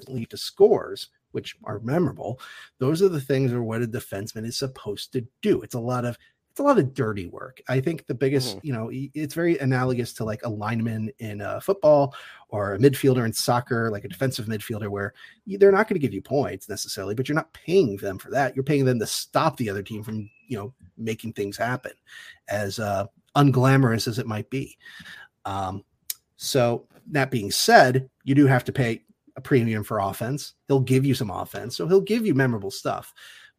lead 0.08 0.30
to 0.30 0.36
scores, 0.36 1.08
which 1.32 1.56
are 1.64 1.80
memorable. 1.80 2.40
Those 2.78 3.02
are 3.02 3.08
the 3.08 3.20
things 3.20 3.52
are 3.52 3.62
what 3.62 3.82
a 3.82 3.86
defenseman 3.86 4.46
is 4.46 4.56
supposed 4.56 5.12
to 5.12 5.26
do. 5.42 5.62
It's 5.62 5.74
a 5.74 5.80
lot 5.80 6.04
of 6.04 6.16
a 6.60 6.62
lot 6.62 6.78
of 6.78 6.94
dirty 6.94 7.26
work. 7.26 7.60
I 7.68 7.80
think 7.80 8.06
the 8.06 8.14
biggest, 8.14 8.58
Mhm. 8.58 8.60
you 8.62 8.72
know, 8.72 8.90
it's 8.92 9.34
very 9.34 9.58
analogous 9.58 10.12
to 10.14 10.24
like 10.24 10.44
a 10.44 10.48
lineman 10.48 11.10
in 11.18 11.40
uh, 11.40 11.58
football 11.58 12.14
or 12.48 12.74
a 12.74 12.78
midfielder 12.78 13.24
in 13.24 13.32
soccer, 13.32 13.90
like 13.90 14.04
a 14.04 14.08
defensive 14.08 14.46
midfielder, 14.46 14.88
where 14.88 15.12
they're 15.46 15.72
not 15.72 15.88
going 15.88 16.00
to 16.00 16.06
give 16.06 16.14
you 16.14 16.22
points 16.22 16.68
necessarily, 16.68 17.14
but 17.14 17.28
you're 17.28 17.34
not 17.34 17.52
paying 17.52 17.96
them 17.96 18.18
for 18.18 18.30
that. 18.30 18.54
You're 18.54 18.62
paying 18.62 18.84
them 18.84 19.00
to 19.00 19.06
stop 19.06 19.56
the 19.56 19.68
other 19.68 19.82
team 19.82 20.04
from, 20.04 20.30
you 20.46 20.56
know, 20.56 20.72
making 20.96 21.32
things 21.32 21.56
happen. 21.56 21.92
As 22.48 22.78
uh, 22.78 23.06
unglamorous 23.36 24.06
as 24.06 24.18
it 24.18 24.26
might 24.26 24.48
be. 24.50 24.76
Um, 25.44 25.84
so 26.36 26.86
that 27.10 27.30
being 27.30 27.50
said, 27.50 28.08
you 28.24 28.34
do 28.34 28.46
have 28.46 28.64
to 28.64 28.72
pay 28.72 29.02
a 29.36 29.40
premium 29.40 29.84
for 29.84 30.00
offense. 30.00 30.54
He'll 30.68 30.80
give 30.80 31.04
you 31.04 31.14
some 31.14 31.30
offense, 31.30 31.76
so 31.76 31.86
he'll 31.86 32.00
give 32.00 32.26
you 32.26 32.34
memorable 32.34 32.70
stuff. 32.70 33.12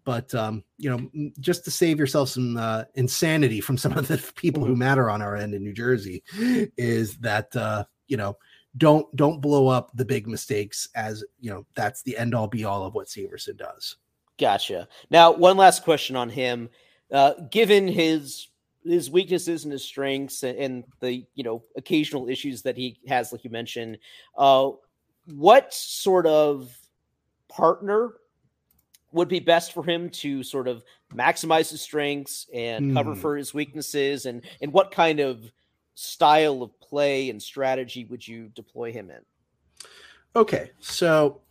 But 0.04 0.34
um, 0.34 0.64
you 0.78 0.90
know, 0.90 1.32
just 1.40 1.64
to 1.66 1.72
save 1.72 2.00
yourself 2.00 2.30
some 2.30 2.58
uh, 2.58 2.86
insanity 2.96 3.62
from 3.62 3.78
some 3.78 3.98
of 3.98 4.08
the 4.08 4.18
people 4.36 4.66
who 4.66 4.76
matter 4.76 5.10
on 5.10 5.22
our 5.22 5.36
end 5.36 5.54
in 5.54 5.64
New 5.64 5.74
Jersey, 5.74 6.24
is 6.34 7.18
that 7.18 7.56
uh, 7.56 7.86
you 8.08 8.18
know 8.18 8.38
don't 8.78 9.14
don't 9.16 9.42
blow 9.42 9.68
up 9.68 9.92
the 9.94 10.06
big 10.06 10.28
mistakes 10.28 10.88
as 10.96 11.24
you 11.40 11.52
know 11.52 11.66
that's 11.76 12.04
the 12.04 12.18
end 12.18 12.34
all 12.34 12.48
be 12.48 12.64
all 12.64 12.84
of 12.84 12.94
what 12.94 13.08
Severson 13.08 13.58
does. 13.58 13.98
Gotcha. 14.40 14.88
Now, 15.10 15.32
one 15.32 15.58
last 15.58 15.84
question 15.84 16.16
on 16.16 16.30
him. 16.30 16.70
Uh, 17.12 17.34
given 17.52 17.88
his 17.88 18.48
his 18.84 19.12
weaknesses 19.12 19.64
and 19.64 19.72
his 19.72 19.84
strengths 19.84 20.44
and, 20.44 20.58
and 20.58 20.84
the 21.00 21.26
you 21.36 21.44
know 21.44 21.64
occasional 21.76 22.30
issues 22.30 22.62
that 22.64 22.78
he 22.78 23.00
has, 23.08 23.32
like 23.32 23.44
you 23.44 23.50
mentioned, 23.50 23.98
uh, 24.38 24.70
what 25.26 25.74
sort 25.74 26.26
of 26.26 26.76
partner 27.50 28.14
would 29.12 29.28
be 29.28 29.40
best 29.40 29.74
for 29.74 29.84
him 29.84 30.10
to 30.10 30.44
sort 30.44 30.68
of 30.68 30.84
maximize 31.14 31.70
his 31.70 31.82
strengths 31.82 32.48
and 32.54 32.94
cover 32.94 33.14
Hmm. 33.14 33.20
for 33.20 33.38
his 33.38 33.54
weaknesses, 33.54 34.26
and 34.26 34.44
and 34.62 34.72
what 34.74 34.92
kind 34.92 35.20
of 35.20 35.52
style 35.96 36.64
of 36.64 36.80
play 36.80 37.30
and 37.30 37.42
strategy 37.42 38.06
would 38.06 38.26
you 38.28 38.48
deploy 38.56 38.92
him 38.92 39.12
in? 39.12 39.20
Okay, 40.36 40.72
so 40.80 41.42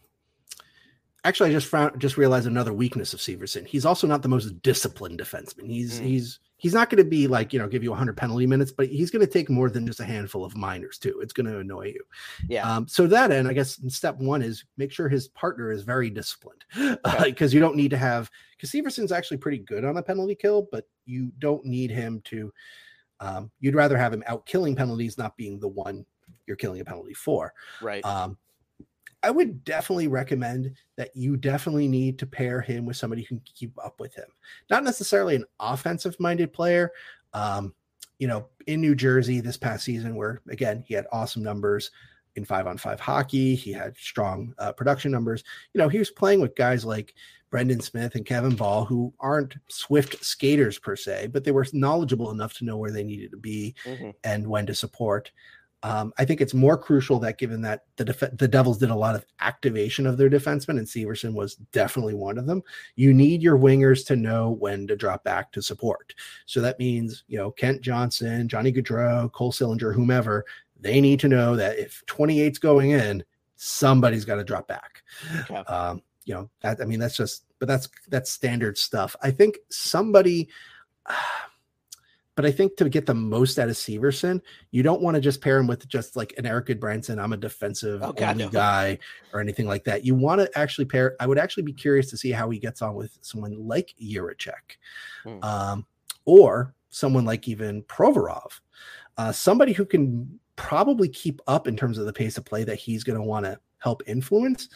actually, 1.25 1.51
I 1.51 1.53
just 1.53 1.67
found 1.67 2.01
just 2.01 2.17
realized 2.17 2.47
another 2.47 2.73
weakness 2.73 3.13
of 3.13 3.21
Severson. 3.21 3.67
He's 3.67 3.85
also 3.85 4.07
not 4.07 4.23
the 4.23 4.29
most 4.29 4.63
disciplined 4.63 5.19
defenseman. 5.21 5.67
He's 5.69 6.01
Mm. 6.01 6.05
he's 6.05 6.39
he's 6.61 6.75
not 6.75 6.91
going 6.91 7.03
to 7.03 7.09
be 7.09 7.27
like 7.27 7.53
you 7.53 7.59
know 7.59 7.67
give 7.67 7.83
you 7.83 7.91
100 7.91 8.17
penalty 8.17 8.47
minutes, 8.47 8.71
but 8.71 8.87
he's 8.87 9.11
going 9.11 9.25
to 9.25 9.33
take 9.33 9.49
more 9.49 9.71
than 9.71 9.87
just 9.87 9.99
a 9.99 10.05
handful 10.05 10.45
of 10.45 10.57
minors 10.57 10.99
too. 10.99 11.19
It's 11.21 11.33
going 11.33 11.47
to 11.47 11.59
annoy 11.59 11.87
you. 11.87 12.05
Yeah, 12.49 12.71
Um, 12.71 12.87
so 12.87 13.07
that 13.07 13.31
end, 13.33 13.49
I 13.49 13.55
guess 13.55 13.81
step 13.89 14.17
one 14.19 14.43
is 14.43 14.65
make 14.77 14.93
sure 14.93 15.09
his 15.09 15.29
partner 15.29 15.73
is 15.73 15.83
very 15.83 16.11
disciplined 16.11 16.65
because 17.25 17.55
you 17.55 17.61
don't 17.61 17.77
need 17.77 17.91
to 17.91 17.97
have 17.97 18.31
because 18.57 18.71
Severson's 18.71 19.11
actually 19.11 19.39
pretty 19.39 19.59
good 19.59 19.85
on 19.85 19.97
a 19.97 20.03
penalty 20.03 20.35
kill, 20.35 20.69
but 20.71 20.87
you 21.07 21.33
don't 21.39 21.65
need 21.65 21.91
him 21.91 22.21
to. 22.27 22.53
Um, 23.21 23.51
you'd 23.61 23.75
rather 23.75 23.99
have 23.99 24.13
him 24.13 24.25
out 24.27 24.47
killing 24.47 24.77
penalties, 24.77 25.19
not 25.19 25.37
being 25.37 25.59
the 25.61 25.69
one 25.69 26.07
you're 26.47 26.57
killing 26.57 26.81
a 26.81 26.85
penalty 26.85 27.15
for. 27.15 27.53
right. 27.81 28.05
Um, 28.05 28.37
I 29.23 29.31
would 29.31 29.65
definitely 29.65 30.09
recommend 30.09 30.75
that 30.97 31.11
you 31.15 31.37
definitely 31.37 31.89
need 31.89 32.19
to 32.21 32.27
pair 32.27 32.61
him 32.61 32.87
with 32.87 32.97
somebody 32.97 33.23
who 33.23 33.37
can 33.37 33.43
keep 33.45 33.73
up 33.85 34.01
with 34.01 34.15
him. 34.15 34.29
Not 34.71 34.85
necessarily 34.85 35.37
an 35.37 35.45
offensive 35.59 36.19
minded 36.19 36.53
player. 36.53 36.93
Um, 37.35 37.75
you 38.19 38.29
know, 38.29 38.47
in 38.67 38.81
New 38.81 38.95
Jersey 38.95 39.41
this 39.41 39.57
past 39.57 39.85
season, 39.85 40.15
where 40.15 40.41
again, 40.49 40.85
he 40.87 40.95
had 40.95 41.07
awesome 41.13 41.43
numbers 41.43 41.91
in 42.37 42.45
five 42.45 42.67
on 42.67 42.79
five 42.79 43.01
hockey, 43.01 43.55
he 43.55 43.73
had 43.73 43.97
strong 43.97 44.55
uh, 44.59 44.73
production 44.73 45.11
numbers. 45.11 45.43
You 45.75 45.81
know, 45.81 45.89
he 45.89 45.99
was 45.99 46.11
playing 46.11 46.41
with 46.41 46.55
guys 46.55 46.85
like 46.85 47.15
Brendan 47.51 47.81
Smith 47.81 48.15
and 48.15 48.25
Kevin 48.25 48.55
Bahl, 48.55 48.85
who 48.85 49.13
aren't 49.19 49.57
swift 49.69 50.25
skaters 50.25 50.79
per 50.79 50.95
se, 50.95 51.29
but 51.33 51.43
they 51.43 51.51
were 51.51 51.67
knowledgeable 51.73 52.31
enough 52.31 52.55
to 52.59 52.65
know 52.65 52.77
where 52.77 52.93
they 52.93 53.03
needed 53.03 53.33
to 53.33 53.37
be 53.37 53.75
Mhm. 53.85 54.15
and 54.23 54.47
when 54.47 54.67
to 54.67 54.75
support. 54.75 55.33
Um, 55.83 56.13
I 56.19 56.25
think 56.25 56.41
it's 56.41 56.53
more 56.53 56.77
crucial 56.77 57.19
that 57.21 57.39
given 57.39 57.63
that 57.63 57.85
the 57.97 58.05
def- 58.05 58.37
the 58.37 58.49
Devils 58.49 58.79
did 58.79 58.91
a 58.91 58.95
lot 58.95 59.15
of 59.15 59.25
activation 59.41 60.07
of 60.07 60.19
their 60.19 60.29
defensemen, 60.29 60.79
and 60.79 60.87
Severson 60.87 61.33
was 61.33 61.55
definitely 61.73 62.15
one 62.15 62.37
of 62.37 62.47
them. 62.47 62.63
You 62.97 63.15
need 63.15 63.43
your 63.43 63.57
wingers 63.57 64.07
to 64.07 64.17
know 64.17 64.51
when 64.51 64.87
to 64.89 64.97
drop 64.97 65.25
back 65.25 65.53
to 65.53 65.63
support. 65.63 66.15
So 66.45 66.61
that 66.61 66.79
means 66.79 67.25
you 67.29 67.39
know 67.39 67.51
Kent 67.51 67.81
Johnson, 67.81 68.49
Johnny 68.49 68.73
Gaudreau, 68.73 69.33
Cole 69.33 69.53
Sillinger, 69.53 69.95
whomever. 69.95 70.45
They 70.79 71.01
need 71.01 71.21
to 71.21 71.29
know 71.29 71.57
that 71.57 71.79
if 71.79 72.03
28's 72.07 72.59
going 72.59 72.91
in, 72.91 73.23
somebody's 73.57 74.25
got 74.25 74.37
to 74.37 74.45
drop 74.45 74.67
back. 74.67 75.03
Okay. 75.51 75.57
Um, 75.57 76.03
you 76.25 76.35
know, 76.35 76.51
that, 76.63 76.81
I 76.81 76.85
mean, 76.85 76.99
that's 76.99 77.17
just, 77.17 77.45
but 77.59 77.69
that's 77.69 77.89
that's 78.09 78.31
standard 78.31 78.79
stuff. 78.79 79.15
I 79.23 79.31
think 79.31 79.59
somebody, 79.71 80.49
but 82.37 82.47
I 82.47 82.51
think 82.51 82.77
to 82.77 82.89
get 82.89 83.07
the 83.07 83.15
most 83.15 83.59
out 83.59 83.69
of 83.69 83.75
Severson, 83.77 84.41
you 84.71 84.83
don't 84.83 85.03
want 85.03 85.15
to 85.17 85.21
just 85.21 85.41
pair 85.41 85.59
him 85.59 85.67
with 85.67 85.87
just 85.89 86.17
like 86.17 86.33
an 86.39 86.47
Erik 86.47 86.67
Gudbranson. 86.67 87.23
I'm 87.23 87.33
a 87.33 87.37
defensive 87.37 88.03
Oh, 88.03 88.13
God, 88.13 88.31
only 88.33 88.45
no. 88.45 88.51
guy 88.51 88.99
or 89.33 89.41
anything 89.41 89.67
like 89.67 89.85
that. 89.85 90.05
You 90.05 90.15
want 90.15 90.41
to 90.41 90.59
actually 90.59 90.85
pair. 90.87 91.17
I 91.21 91.27
would 91.27 91.39
actually 91.39 91.65
be 91.65 91.73
curious 91.73 92.09
to 92.11 92.17
see 92.17 92.31
how 92.31 92.49
he 92.51 92.59
gets 92.59 92.83
on 92.83 92.95
with 92.95 93.19
someone 93.21 93.67
like 93.67 93.95
Jiricek, 94.01 94.79
Hmm. 95.25 95.43
um, 95.45 95.87
or 96.25 96.75
someone 96.89 97.25
like 97.25 97.47
even 97.49 97.83
Provorov, 97.85 98.61
uh, 99.19 99.33
somebody 99.33 99.73
who 99.73 99.85
can 99.85 100.39
probably 100.57 101.09
keep 101.09 101.41
up 101.47 101.67
in 101.69 101.77
terms 101.77 101.99
of 101.99 102.07
the 102.07 102.13
pace 102.13 102.37
of 102.39 102.45
play 102.45 102.65
that 102.65 102.77
he's 102.79 103.05
going 103.05 103.19
to 103.19 103.25
want 103.25 103.45
to 103.47 103.59
help 103.79 104.03
influence 104.07 104.69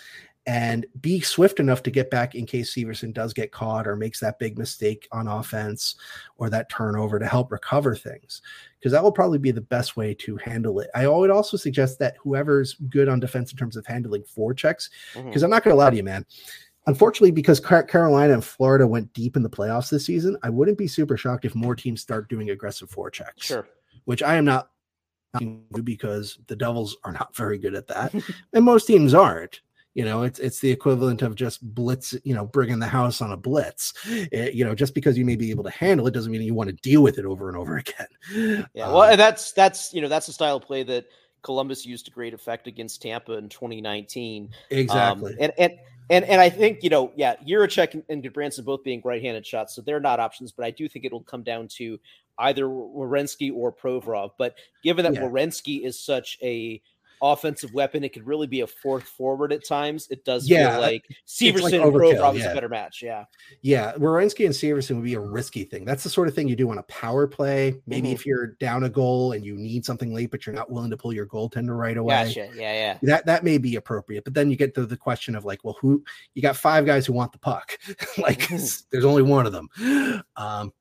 and 0.46 0.84
be 1.00 1.20
swift 1.20 1.58
enough 1.58 1.82
to 1.82 1.90
get 1.90 2.10
back 2.10 2.34
in 2.34 2.44
case 2.44 2.74
Severson 2.74 3.14
does 3.14 3.32
get 3.32 3.50
caught 3.50 3.86
or 3.88 3.96
makes 3.96 4.20
that 4.20 4.38
big 4.38 4.58
mistake 4.58 5.08
on 5.10 5.26
offense 5.26 5.94
or 6.36 6.50
that 6.50 6.68
turnover 6.68 7.18
to 7.18 7.26
help 7.26 7.50
recover 7.50 7.96
things. 7.96 8.42
Because 8.78 8.92
that 8.92 9.02
will 9.02 9.12
probably 9.12 9.38
be 9.38 9.52
the 9.52 9.62
best 9.62 9.96
way 9.96 10.12
to 10.14 10.36
handle 10.36 10.80
it. 10.80 10.90
I 10.94 11.08
would 11.08 11.30
also 11.30 11.56
suggest 11.56 11.98
that 12.00 12.16
whoever's 12.18 12.74
good 12.90 13.08
on 13.08 13.20
defense 13.20 13.52
in 13.52 13.56
terms 13.56 13.76
of 13.76 13.86
handling 13.86 14.22
forechecks, 14.24 14.90
Mhm. 15.14 15.24
because 15.26 15.42
I'm 15.42 15.50
not 15.50 15.64
going 15.64 15.72
to 15.74 15.78
lie 15.78 15.88
to 15.90 15.96
you, 15.96 16.04
man. 16.04 16.26
Unfortunately, 16.86 17.30
because 17.30 17.58
Carolina 17.60 18.34
and 18.34 18.44
Florida 18.44 18.86
went 18.86 19.10
deep 19.14 19.36
in 19.36 19.42
the 19.42 19.48
playoffs 19.48 19.88
this 19.88 20.04
season, 20.04 20.36
I 20.42 20.50
wouldn't 20.50 20.76
be 20.76 20.86
super 20.86 21.16
shocked 21.16 21.46
if 21.46 21.54
more 21.54 21.74
teams 21.74 22.02
start 22.02 22.28
doing 22.28 22.50
aggressive 22.50 22.90
forechecks 22.90 23.42
Sure. 23.42 23.66
which 24.04 24.22
I 24.22 24.34
am 24.34 24.44
not 24.44 24.68
because 25.82 26.38
the 26.46 26.54
Devils 26.54 26.96
are 27.04 27.12
not 27.12 27.34
very 27.34 27.56
good 27.58 27.74
at 27.74 27.88
that, 27.88 28.14
and 28.52 28.64
most 28.64 28.84
teams 28.84 29.14
aren't. 29.14 29.62
You 29.94 30.04
know, 30.04 30.22
it's 30.24 30.38
it's 30.40 30.58
the 30.58 30.70
equivalent 30.70 31.22
of 31.22 31.36
just 31.36 31.62
blitz. 31.74 32.14
You 32.24 32.34
know, 32.34 32.44
bringing 32.44 32.80
the 32.80 32.86
house 32.86 33.20
on 33.20 33.30
a 33.32 33.36
blitz. 33.36 33.92
Eh, 34.32 34.50
you 34.52 34.64
know, 34.64 34.74
just 34.74 34.94
because 34.94 35.16
you 35.16 35.24
may 35.24 35.36
be 35.36 35.50
able 35.50 35.64
to 35.64 35.70
handle 35.70 36.06
it 36.06 36.12
doesn't 36.14 36.32
mean 36.32 36.42
you 36.42 36.54
want 36.54 36.68
to 36.68 36.76
deal 36.76 37.02
with 37.02 37.18
it 37.18 37.24
over 37.24 37.48
and 37.48 37.56
over 37.56 37.76
again. 38.32 38.66
Yeah, 38.74 38.86
Um, 38.86 38.92
well, 38.92 39.02
and 39.04 39.20
that's 39.20 39.52
that's 39.52 39.94
you 39.94 40.02
know 40.02 40.08
that's 40.08 40.26
the 40.26 40.32
style 40.32 40.56
of 40.56 40.64
play 40.64 40.82
that 40.82 41.06
Columbus 41.42 41.86
used 41.86 42.06
to 42.06 42.10
great 42.10 42.34
effect 42.34 42.66
against 42.66 43.02
Tampa 43.02 43.34
in 43.34 43.48
2019. 43.48 44.44
Um, 44.44 44.48
exactly. 44.70 45.36
and 45.38 45.52
and 45.58 45.72
and 46.10 46.24
and 46.24 46.40
I 46.40 46.50
think 46.50 46.82
you 46.82 46.90
know, 46.90 47.12
yeah, 47.16 47.36
Jiricek 47.36 47.94
and, 47.94 48.02
and 48.08 48.22
Gudbranson 48.22 48.64
both 48.64 48.82
being 48.82 49.00
right-handed 49.04 49.46
shots, 49.46 49.74
so 49.74 49.82
they're 49.82 50.00
not 50.00 50.20
options. 50.20 50.52
But 50.52 50.66
I 50.66 50.70
do 50.70 50.88
think 50.88 51.04
it'll 51.04 51.22
come 51.22 51.42
down 51.42 51.68
to 51.76 51.98
either 52.38 52.64
Werenski 52.64 53.54
or 53.54 53.72
Provorov. 53.72 54.32
But 54.38 54.56
given 54.82 55.04
that 55.04 55.14
Yeah. 55.14 55.22
Werenski 55.28 55.84
is 55.84 56.00
such 56.00 56.36
a 56.42 56.82
offensive 57.32 57.72
weapon, 57.72 58.04
it 58.04 58.12
could 58.12 58.26
really 58.26 58.46
be 58.46 58.60
a 58.60 58.66
fourth 58.66 59.04
forward 59.04 59.52
at 59.52 59.66
times. 59.66 60.06
It 60.10 60.24
does 60.24 60.48
Yeah, 60.48 60.72
feel 60.72 60.80
like 60.80 60.92
like 60.92 61.04
Severson 61.26 61.82
and 61.82 61.92
overkill, 61.92 62.18
Provorov 62.20 62.36
is 62.36 62.44
a 62.44 62.52
better 62.54 62.68
match. 62.68 63.02
Yeah, 63.02 63.24
Yeah, 63.62 63.92
Werenski 63.94 64.44
and 64.44 64.54
Severson 64.54 64.96
would 64.96 65.04
be 65.04 65.14
a 65.14 65.20
risky 65.20 65.64
thing. 65.64 65.84
That's 65.84 66.02
the 66.04 66.10
sort 66.10 66.28
of 66.28 66.34
thing 66.34 66.48
you 66.48 66.56
do 66.56 66.70
on 66.70 66.78
a 66.78 66.82
power 66.84 67.26
play. 67.26 67.80
Maybe 67.86 68.10
Mhm. 68.10 68.12
if 68.14 68.26
you're 68.26 68.48
down 68.60 68.84
a 68.84 68.90
goal 68.90 69.32
and 69.32 69.44
you 69.44 69.54
need 69.56 69.84
something 69.86 70.12
late, 70.12 70.30
but 70.30 70.44
you're 70.46 70.54
not 70.54 70.70
willing 70.70 70.90
to 70.90 70.96
pull 70.96 71.12
your 71.14 71.26
goaltender 71.26 71.76
right 71.76 71.96
away. 71.96 72.26
gotcha. 72.26 72.50
Yeah, 72.54 72.72
yeah. 72.72 72.98
that 73.02 73.24
that 73.26 73.42
may 73.44 73.56
be 73.58 73.76
appropriate 73.76 74.24
but 74.24 74.34
then 74.34 74.50
you 74.50 74.56
get 74.56 74.74
to 74.74 74.84
the 74.86 74.96
question 74.96 75.34
of 75.34 75.44
like 75.44 75.64
well 75.64 75.76
who 75.80 76.04
you 76.34 76.42
got 76.42 76.56
five 76.56 76.84
guys 76.84 77.06
who 77.06 77.12
want 77.12 77.32
the 77.32 77.38
puck 77.38 77.78
like 78.18 78.40
Mhm. 78.40 78.82
there's 78.90 79.04
only 79.04 79.22
one 79.22 79.46
of 79.46 79.52
them 79.52 79.68
um 80.36 80.72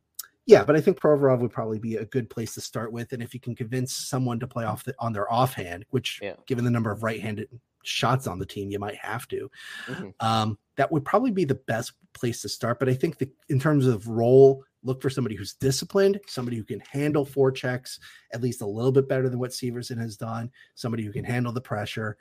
yeah 0.46 0.64
but 0.64 0.76
i 0.76 0.82
think 0.82 1.00
provorov 1.00 1.40
would 1.40 1.52
probably 1.52 1.80
be 1.80 1.96
a 1.96 2.06
good 2.06 2.30
place 2.30 2.54
to 2.54 2.62
start 2.62 2.92
with 2.92 3.12
and 3.14 3.22
if 3.24 3.34
you 3.34 3.40
can 3.40 3.56
convince 3.56 3.96
someone 3.96 4.40
to 4.40 4.48
play 4.48 4.66
off 4.66 4.84
the, 4.84 4.94
on 5.00 5.14
their 5.14 5.32
offhand 5.32 5.86
which 5.90 6.20
Yeah. 6.22 6.36
given 6.48 6.64
the 6.66 6.72
number 6.72 6.92
of 6.92 7.04
right-handed 7.04 7.48
shots 7.84 8.28
on 8.28 8.40
the 8.40 8.46
team 8.46 8.70
you 8.72 8.80
might 8.80 8.96
have 8.96 9.28
to 9.30 9.50
Mhm. 9.88 10.14
um 10.22 10.58
that 10.76 10.92
would 10.92 11.06
probably 11.06 11.32
be 11.32 11.46
the 11.46 11.56
best 11.56 11.94
place 12.14 12.42
to 12.42 12.50
start 12.50 12.80
but 12.80 12.88
i 12.90 12.94
think 12.94 13.18
that 13.18 13.30
in 13.50 13.60
terms 13.60 13.86
of 13.88 14.08
role 14.08 14.64
look 14.86 15.02
for 15.02 15.10
somebody 15.10 15.36
who's 15.36 15.54
disciplined 15.56 16.20
somebody 16.28 16.58
who 16.58 16.64
can 16.64 16.80
handle 16.82 17.26
four 17.26 17.52
checks 17.52 18.00
at 18.34 18.42
least 18.42 18.62
a 18.62 18.66
little 18.66 18.92
bit 18.92 19.08
better 19.08 19.30
than 19.30 19.40
what 19.40 19.52
severson 19.52 19.98
has 19.98 20.16
done 20.18 20.50
somebody 20.76 21.04
who 21.04 21.12
can 21.12 21.24
handle 21.26 21.52
the 21.54 21.62
pressure 21.62 22.18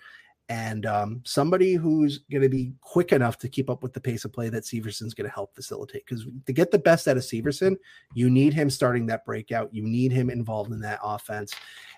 and 0.52 0.84
um, 0.84 1.22
somebody 1.24 1.72
who's 1.72 2.18
going 2.30 2.42
to 2.42 2.48
be 2.50 2.74
quick 2.82 3.12
enough 3.12 3.38
to 3.38 3.48
keep 3.48 3.70
up 3.70 3.82
with 3.82 3.94
the 3.94 4.00
pace 4.00 4.26
of 4.26 4.34
play 4.34 4.50
that 4.50 4.66
Severson's 4.66 5.14
going 5.14 5.26
to 5.26 5.34
help 5.34 5.54
facilitate. 5.54 6.04
Because 6.04 6.26
to 6.44 6.52
get 6.52 6.70
the 6.70 6.78
best 6.78 7.08
out 7.08 7.16
of 7.16 7.22
Severson, 7.22 7.74
you 8.12 8.28
need 8.28 8.52
him 8.52 8.68
starting 8.68 9.06
that 9.06 9.24
breakout. 9.24 9.72
You 9.72 9.82
need 9.82 10.12
him 10.12 10.28
involved 10.28 10.70
in 10.70 10.80
that 10.80 11.00
offense, 11.02 11.54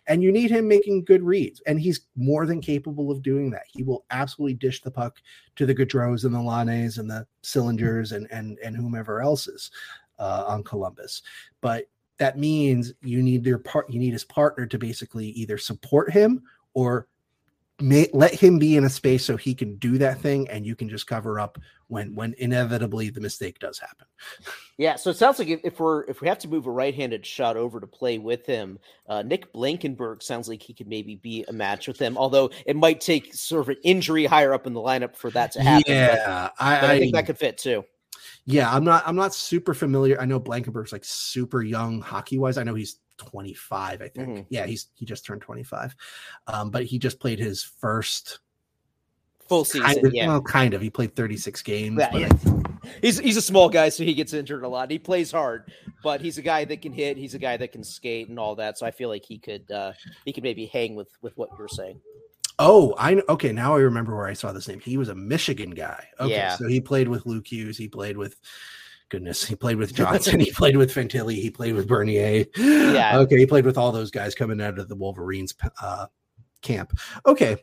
and 0.07 0.23
you 0.23 0.31
need 0.31 0.53
him 0.53 0.69
making 0.69 1.05
good 1.05 1.25
reads. 1.25 1.63
And 1.67 1.81
he's 1.81 2.03
more 2.15 2.47
than 2.47 2.61
capable 2.61 3.11
of 3.11 3.23
doing 3.23 3.51
that. 3.51 3.65
He 3.67 3.83
will 3.83 4.05
absolutely 4.13 4.55
dish 4.55 4.83
the 4.83 4.91
puck 4.93 5.21
to 5.57 5.67
the 5.67 5.75
Gaudreaus 5.75 6.25
and 6.25 6.33
the 6.33 6.41
Laines 6.41 6.99
and 6.99 7.11
the 7.11 7.27
Sillingers 7.43 8.13
and 8.13 8.29
and 8.31 8.57
and 8.63 8.77
whomever 8.77 9.21
else 9.21 9.49
is 9.49 9.73
uh, 10.21 10.45
on 10.47 10.63
Columbus. 10.63 11.23
But 11.61 11.87
that 12.19 12.39
means 12.39 12.93
you 13.03 13.21
need 13.21 13.45
your 13.45 13.59
part. 13.59 13.91
You 13.91 13.99
need 13.99 14.13
his 14.13 14.25
partner 14.25 14.65
to 14.67 14.79
basically 14.79 15.31
either 15.31 15.59
support 15.59 16.13
him 16.13 16.45
or 16.73 17.09
may, 17.81 18.09
let 18.13 18.35
him 18.35 18.59
be 18.59 18.77
in 18.77 18.85
a 18.85 18.91
space 18.91 19.25
so 19.25 19.37
he 19.37 19.55
can 19.55 19.77
do 19.77 19.99
that 19.99 20.21
thing, 20.21 20.49
and 20.49 20.65
you 20.67 20.77
can 20.77 20.89
just 20.89 21.07
cover 21.07 21.41
up 21.41 21.59
when 21.89 22.15
when 22.15 22.35
inevitably 22.39 23.11
the 23.11 23.21
mistake 23.21 23.59
does 23.59 23.79
happen. 23.79 24.07
Yeah, 24.79 24.97
so 24.97 25.11
it 25.11 25.17
sounds 25.17 25.39
like 25.39 25.49
if, 25.49 25.79
we're 25.79 26.05
if 26.05 26.21
we 26.21 26.29
have 26.29 26.39
to 26.41 26.49
move 26.49 26.67
a 26.67 26.71
right-handed 26.71 27.25
shot 27.25 27.57
over 27.57 27.79
to 27.81 27.87
play 27.87 28.19
with 28.19 28.47
him, 28.47 28.79
uh, 29.09 29.23
Nick 29.23 29.53
Blankenburg 29.53 30.23
sounds 30.23 30.49
like 30.49 30.63
he 30.63 30.73
could 30.75 30.89
maybe 30.89 31.17
be 31.17 31.45
a 31.49 31.53
match 31.53 31.87
with 31.87 31.99
him. 31.99 32.17
Although 32.19 32.51
it 32.67 32.75
might 32.75 33.01
take 33.01 33.35
sort 33.35 33.63
of 33.63 33.69
an 33.69 33.77
injury 33.85 34.25
higher 34.25 34.53
up 34.55 34.67
in 34.67 34.73
the 34.73 34.81
lineup 34.81 35.15
for 35.15 35.31
that 35.31 35.53
to 35.53 35.63
happen. 35.63 35.85
but- 35.87 35.93
Yeah, 35.93 36.49
I, 36.59 36.81
but 36.81 36.91
I, 36.91 36.93
I 36.95 36.99
think 36.99 37.15
that 37.15 37.27
could 37.27 37.39
fit 37.39 37.59
too. 37.59 37.85
Yeah, 38.47 38.75
I'm 38.75 38.85
not. 38.85 39.03
I'm 39.07 39.17
not 39.17 39.35
super 39.35 39.75
familiar. 39.75 40.21
I 40.21 40.25
know 40.27 40.39
Blankenburg's 40.39 40.93
like 40.93 41.05
super 41.05 41.63
young 41.63 42.01
hockey 42.01 42.39
wise. 42.39 42.59
I 42.59 42.63
know 42.63 42.75
he's 42.75 42.97
25. 43.19 44.03
I 44.03 44.09
think. 44.09 44.29
Mhm. 44.29 44.47
Yeah, 44.49 44.67
he's 44.67 44.89
he 44.95 45.05
just 45.05 45.25
turned 45.25 45.43
25. 45.43 45.95
Um, 46.47 46.71
but 46.71 46.85
he 46.85 46.99
just 46.99 47.21
played 47.21 47.39
his 47.39 47.63
first 47.63 48.41
Full 49.49 49.65
season, 49.67 49.83
kind 49.83 50.07
of, 50.07 50.15
yeah. 50.15 50.27
well, 50.27 50.41
kind 50.41 50.73
of. 50.73 50.81
He 50.81 50.89
played 50.89 51.15
36 51.15 51.61
games. 51.61 51.99
Yeah, 52.01 52.17
yeah. 52.17 52.29
He's 53.03 53.19
he's 53.19 53.37
a 53.37 53.43
small 53.43 53.69
guy, 53.69 53.91
so 53.91 54.03
he 54.03 54.15
gets 54.15 54.33
injured 54.33 54.63
a 54.63 54.69
lot. 54.69 54.91
He 54.91 54.99
plays 54.99 55.31
hard, 55.31 55.71
but 56.03 56.23
he's 56.23 56.39
a 56.39 56.43
guy 56.43 56.65
that 56.65 56.81
can 56.81 56.93
hit. 56.95 57.19
He's 57.19 57.35
a 57.35 57.39
guy 57.39 57.59
that 57.59 57.71
can 57.71 57.85
skate 57.85 58.31
and 58.31 58.39
all 58.39 58.55
that. 58.57 58.79
So 58.79 58.87
I 58.87 58.91
feel 58.91 59.11
like 59.11 59.23
he 59.25 59.37
could 59.39 59.71
uh, 59.71 59.93
he 60.25 60.33
could 60.33 60.43
maybe 60.45 60.65
hang 60.67 60.95
with 60.95 61.09
with 61.21 61.37
what 61.37 61.51
you're 61.59 61.69
saying. 61.69 62.01
Oh, 62.59 62.95
I. 62.99 63.21
Okay, 63.29 63.53
now 63.53 63.75
I 63.77 63.81
remember 63.81 64.17
where 64.17 64.27
I 64.29 64.33
saw 64.33 64.51
this 64.53 64.67
name. 64.69 64.81
He 64.81 64.97
was 64.97 65.09
a 65.11 65.15
Michigan 65.15 65.71
guy. 65.71 66.09
Okay, 66.21 66.33
Yeah. 66.33 66.57
so 66.57 66.67
he 66.67 66.81
played 66.81 67.09
with 67.09 67.27
Luke 67.27 67.47
Hughes. 67.47 67.77
He 67.77 67.87
played 67.89 68.17
with. 68.17 68.37
Goodness, 69.11 69.45
he 69.45 69.55
played 69.55 69.77
with 69.77 69.95
Johnson. 69.95 70.41
he 70.41 70.51
played 70.51 70.77
with 70.77 70.93
Fantilli. 70.93 71.35
He 71.35 71.51
played 71.51 71.75
with 71.75 71.87
Bernier. 71.87 72.47
Yeah. 72.57 73.19
Okay, 73.19 73.39
he 73.39 73.47
played 73.47 73.67
with 73.67 73.79
all 73.79 73.93
those 73.93 74.11
guys 74.11 74.35
coming 74.35 74.61
out 74.61 74.79
of 74.79 74.89
the 74.89 74.97
Wolverines 74.97 75.55
uh, 75.81 76.07
camp. 76.63 76.99
Okay. 77.27 77.57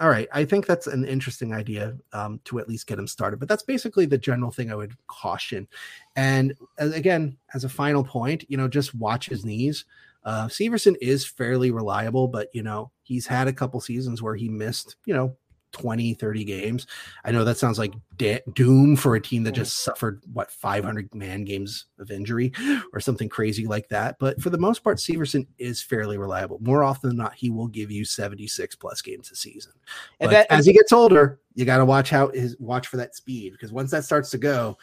All 0.00 0.08
right. 0.08 0.26
I 0.32 0.44
think 0.46 0.66
that's 0.66 0.86
an 0.86 1.04
interesting 1.04 1.52
idea 1.52 1.96
um, 2.12 2.40
to 2.44 2.58
at 2.58 2.68
least 2.68 2.86
get 2.86 2.98
him 2.98 3.06
started. 3.06 3.38
But 3.38 3.48
that's 3.48 3.62
basically 3.62 4.06
the 4.06 4.18
general 4.18 4.50
thing 4.50 4.72
I 4.72 4.74
would 4.74 4.96
caution. 5.06 5.68
And 6.16 6.54
uh, 6.80 6.90
again, 6.92 7.36
as 7.54 7.64
a 7.64 7.68
final 7.68 8.02
point, 8.02 8.44
you 8.48 8.56
know, 8.56 8.68
just 8.68 8.94
watch 8.94 9.28
his 9.28 9.44
knees. 9.44 9.84
Uh, 10.24 10.48
Severson 10.48 10.96
is 11.00 11.26
fairly 11.26 11.70
reliable, 11.70 12.26
but 12.26 12.48
you 12.52 12.62
know, 12.62 12.90
he's 13.02 13.26
had 13.26 13.46
a 13.46 13.52
couple 13.52 13.80
seasons 13.80 14.22
where 14.22 14.34
he 14.34 14.48
missed, 14.48 14.96
you 15.04 15.14
know, 15.14 15.36
20, 15.72 16.14
30 16.14 16.44
games. 16.44 16.86
I 17.24 17.32
know 17.32 17.44
that 17.44 17.58
sounds 17.58 17.78
like 17.78 17.94
da- 18.16 18.42
doom 18.54 18.96
for 18.96 19.14
a 19.14 19.20
team 19.20 19.42
that 19.44 19.54
mm. 19.54 19.58
just 19.58 19.82
suffered 19.82 20.22
what 20.32 20.50
500 20.50 21.14
man 21.14 21.44
games 21.44 21.86
of 21.98 22.10
injury 22.10 22.52
or 22.92 23.00
something 23.00 23.28
crazy 23.28 23.66
like 23.66 23.88
that. 23.88 24.16
But 24.18 24.40
for 24.40 24.50
the 24.50 24.58
most 24.58 24.82
part, 24.82 24.98
Severson 24.98 25.46
is 25.58 25.82
fairly 25.82 26.18
reliable. 26.18 26.58
More 26.60 26.82
often 26.82 27.10
than 27.10 27.18
not, 27.18 27.34
he 27.34 27.50
will 27.50 27.68
give 27.68 27.90
you 27.90 28.04
76 28.04 28.76
plus 28.76 29.02
games 29.02 29.30
a 29.30 29.36
season. 29.36 29.72
And 30.20 30.28
But 30.28 30.32
that- 30.32 30.52
as 30.52 30.66
he 30.66 30.72
gets 30.72 30.92
older, 30.92 31.40
you 31.54 31.64
got 31.64 31.78
to 31.78 31.84
watch 31.84 32.10
how 32.10 32.28
his 32.28 32.56
watch 32.58 32.86
for 32.86 32.98
that 32.98 33.14
speed 33.14 33.52
because 33.52 33.72
once 33.72 33.90
that 33.90 34.04
starts 34.04 34.30
to 34.30 34.38
go, 34.38 34.76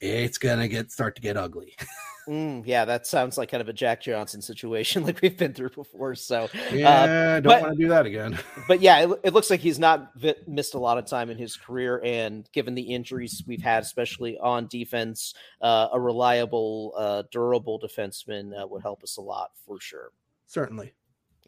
it's 0.00 0.38
gonna 0.38 0.68
get 0.68 0.92
start 0.92 1.16
to 1.16 1.22
get 1.22 1.36
ugly. 1.36 1.74
Mm, 2.28 2.62
yeah, 2.66 2.84
that 2.84 3.06
sounds 3.06 3.38
like 3.38 3.50
kind 3.50 3.62
of 3.62 3.70
a 3.70 3.72
Jack 3.72 4.02
Johnson 4.02 4.42
situation, 4.42 5.02
like 5.06 5.20
we've 5.22 5.36
been 5.36 5.54
through 5.54 5.70
before. 5.70 6.14
So, 6.14 6.50
Yeah, 6.70 7.40
don't 7.40 7.44
but- 7.44 7.62
want 7.62 7.76
to 7.78 7.82
do 7.82 7.88
that 7.88 8.04
again. 8.04 8.38
but 8.68 8.82
yeah, 8.82 9.00
it, 9.00 9.20
it 9.24 9.32
looks 9.32 9.48
like 9.48 9.60
he's 9.60 9.78
not 9.78 10.12
vi- 10.14 10.34
missed 10.46 10.74
a 10.74 10.78
lot 10.78 10.98
of 10.98 11.06
time 11.06 11.30
in 11.30 11.38
his 11.38 11.56
career, 11.56 12.02
and 12.04 12.46
given 12.52 12.74
the 12.74 12.82
injuries 12.82 13.42
we've 13.46 13.62
had, 13.62 13.82
especially 13.82 14.38
on 14.38 14.66
defense, 14.66 15.32
uh, 15.62 15.88
a 15.92 15.98
reliable, 15.98 16.92
uh, 16.98 17.22
durable 17.32 17.80
defenseman 17.80 18.52
uh, 18.62 18.66
would 18.66 18.82
help 18.82 19.02
us 19.02 19.16
a 19.16 19.22
lot 19.22 19.52
for 19.66 19.80
sure. 19.80 20.10
Certainly. 20.46 20.92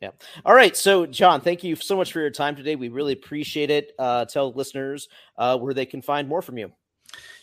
Yeah. 0.01 0.13
All 0.47 0.55
right, 0.55 0.75
so 0.75 1.05
John, 1.05 1.43
thank 1.43 1.63
you 1.63 1.77
so 1.77 1.95
much 1.95 2.11
for 2.11 2.21
your 2.21 2.31
time 2.31 2.57
today. 2.57 2.75
We 2.75 2.89
really 2.89 3.13
appreciate 3.13 3.69
it. 3.71 3.93
Uh, 3.99 4.25
tell 4.25 4.51
listeners 4.51 5.11
uh, 5.37 5.59
where 5.59 5.75
they 5.75 5.85
can 5.85 6.01
find 6.01 6.27
more 6.27 6.41
from 6.41 6.57
you. 6.57 6.73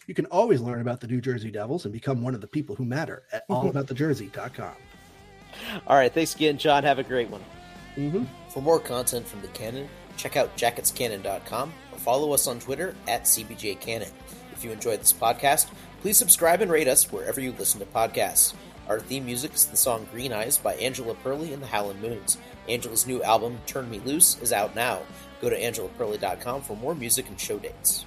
You 0.08 0.14
can 0.14 0.26
always 0.28 0.62
learn 0.62 0.80
about 0.80 1.02
the 1.02 1.08
New 1.08 1.20
Jersey 1.20 1.52
Devils 1.52 1.84
and 1.84 1.94
become 1.94 2.22
one 2.22 2.34
of 2.34 2.40
the 2.40 2.48
people 2.48 2.76
who 2.76 2.86
matter 2.86 3.24
at 3.32 3.48
allaboutthejersey.com. 3.50 4.74
All 5.86 5.98
right, 5.98 6.14
thanks 6.14 6.34
again, 6.34 6.58
John. 6.58 6.84
Have 6.84 6.98
a 6.98 7.04
great 7.04 7.30
one. 7.30 7.44
Mm-hmm. 7.98 8.24
For 8.50 8.62
more 8.62 8.80
content 8.80 9.28
from 9.28 9.42
the 9.42 9.48
Cannon, 9.50 9.90
check 10.16 10.38
out 10.38 10.56
jacketscannon.com 10.56 11.74
or 11.92 11.98
follow 12.00 12.32
us 12.32 12.48
on 12.48 12.60
Twitter 12.60 12.96
at 13.08 13.24
CBJCannon. 13.24 14.12
If 14.54 14.64
you 14.64 14.72
enjoyed 14.72 15.02
this 15.02 15.14
podcast, 15.14 15.70
please 16.02 16.18
subscribe 16.18 16.62
and 16.62 16.72
rate 16.72 16.88
us 16.88 17.12
wherever 17.12 17.42
you 17.42 17.54
listen 17.54 17.80
to 17.82 17.86
podcasts. 17.86 18.54
Our 18.88 19.02
theme 19.02 19.26
music 19.26 19.54
is 19.56 19.66
the 19.66 19.76
song 19.76 20.08
Green 20.14 20.32
Eyes 20.32 20.58
by 20.58 20.76
Angela 20.76 21.16
Perley 21.16 21.54
and 21.54 21.62
the 21.62 21.68
Howlin' 21.68 22.00
Moons. 22.00 22.38
Angela's 22.70 23.06
new 23.06 23.22
album, 23.24 23.60
Turn 23.66 23.90
Me 23.90 24.00
Loose, 24.06 24.38
is 24.42 24.54
out 24.54 24.74
now. 24.74 25.02
Go 25.42 25.50
to 25.50 25.60
angelaperley.com 25.60 26.62
for 26.62 26.78
more 26.78 26.96
music 26.96 27.28
and 27.28 27.40
show 27.40 27.60
dates. 27.60 28.06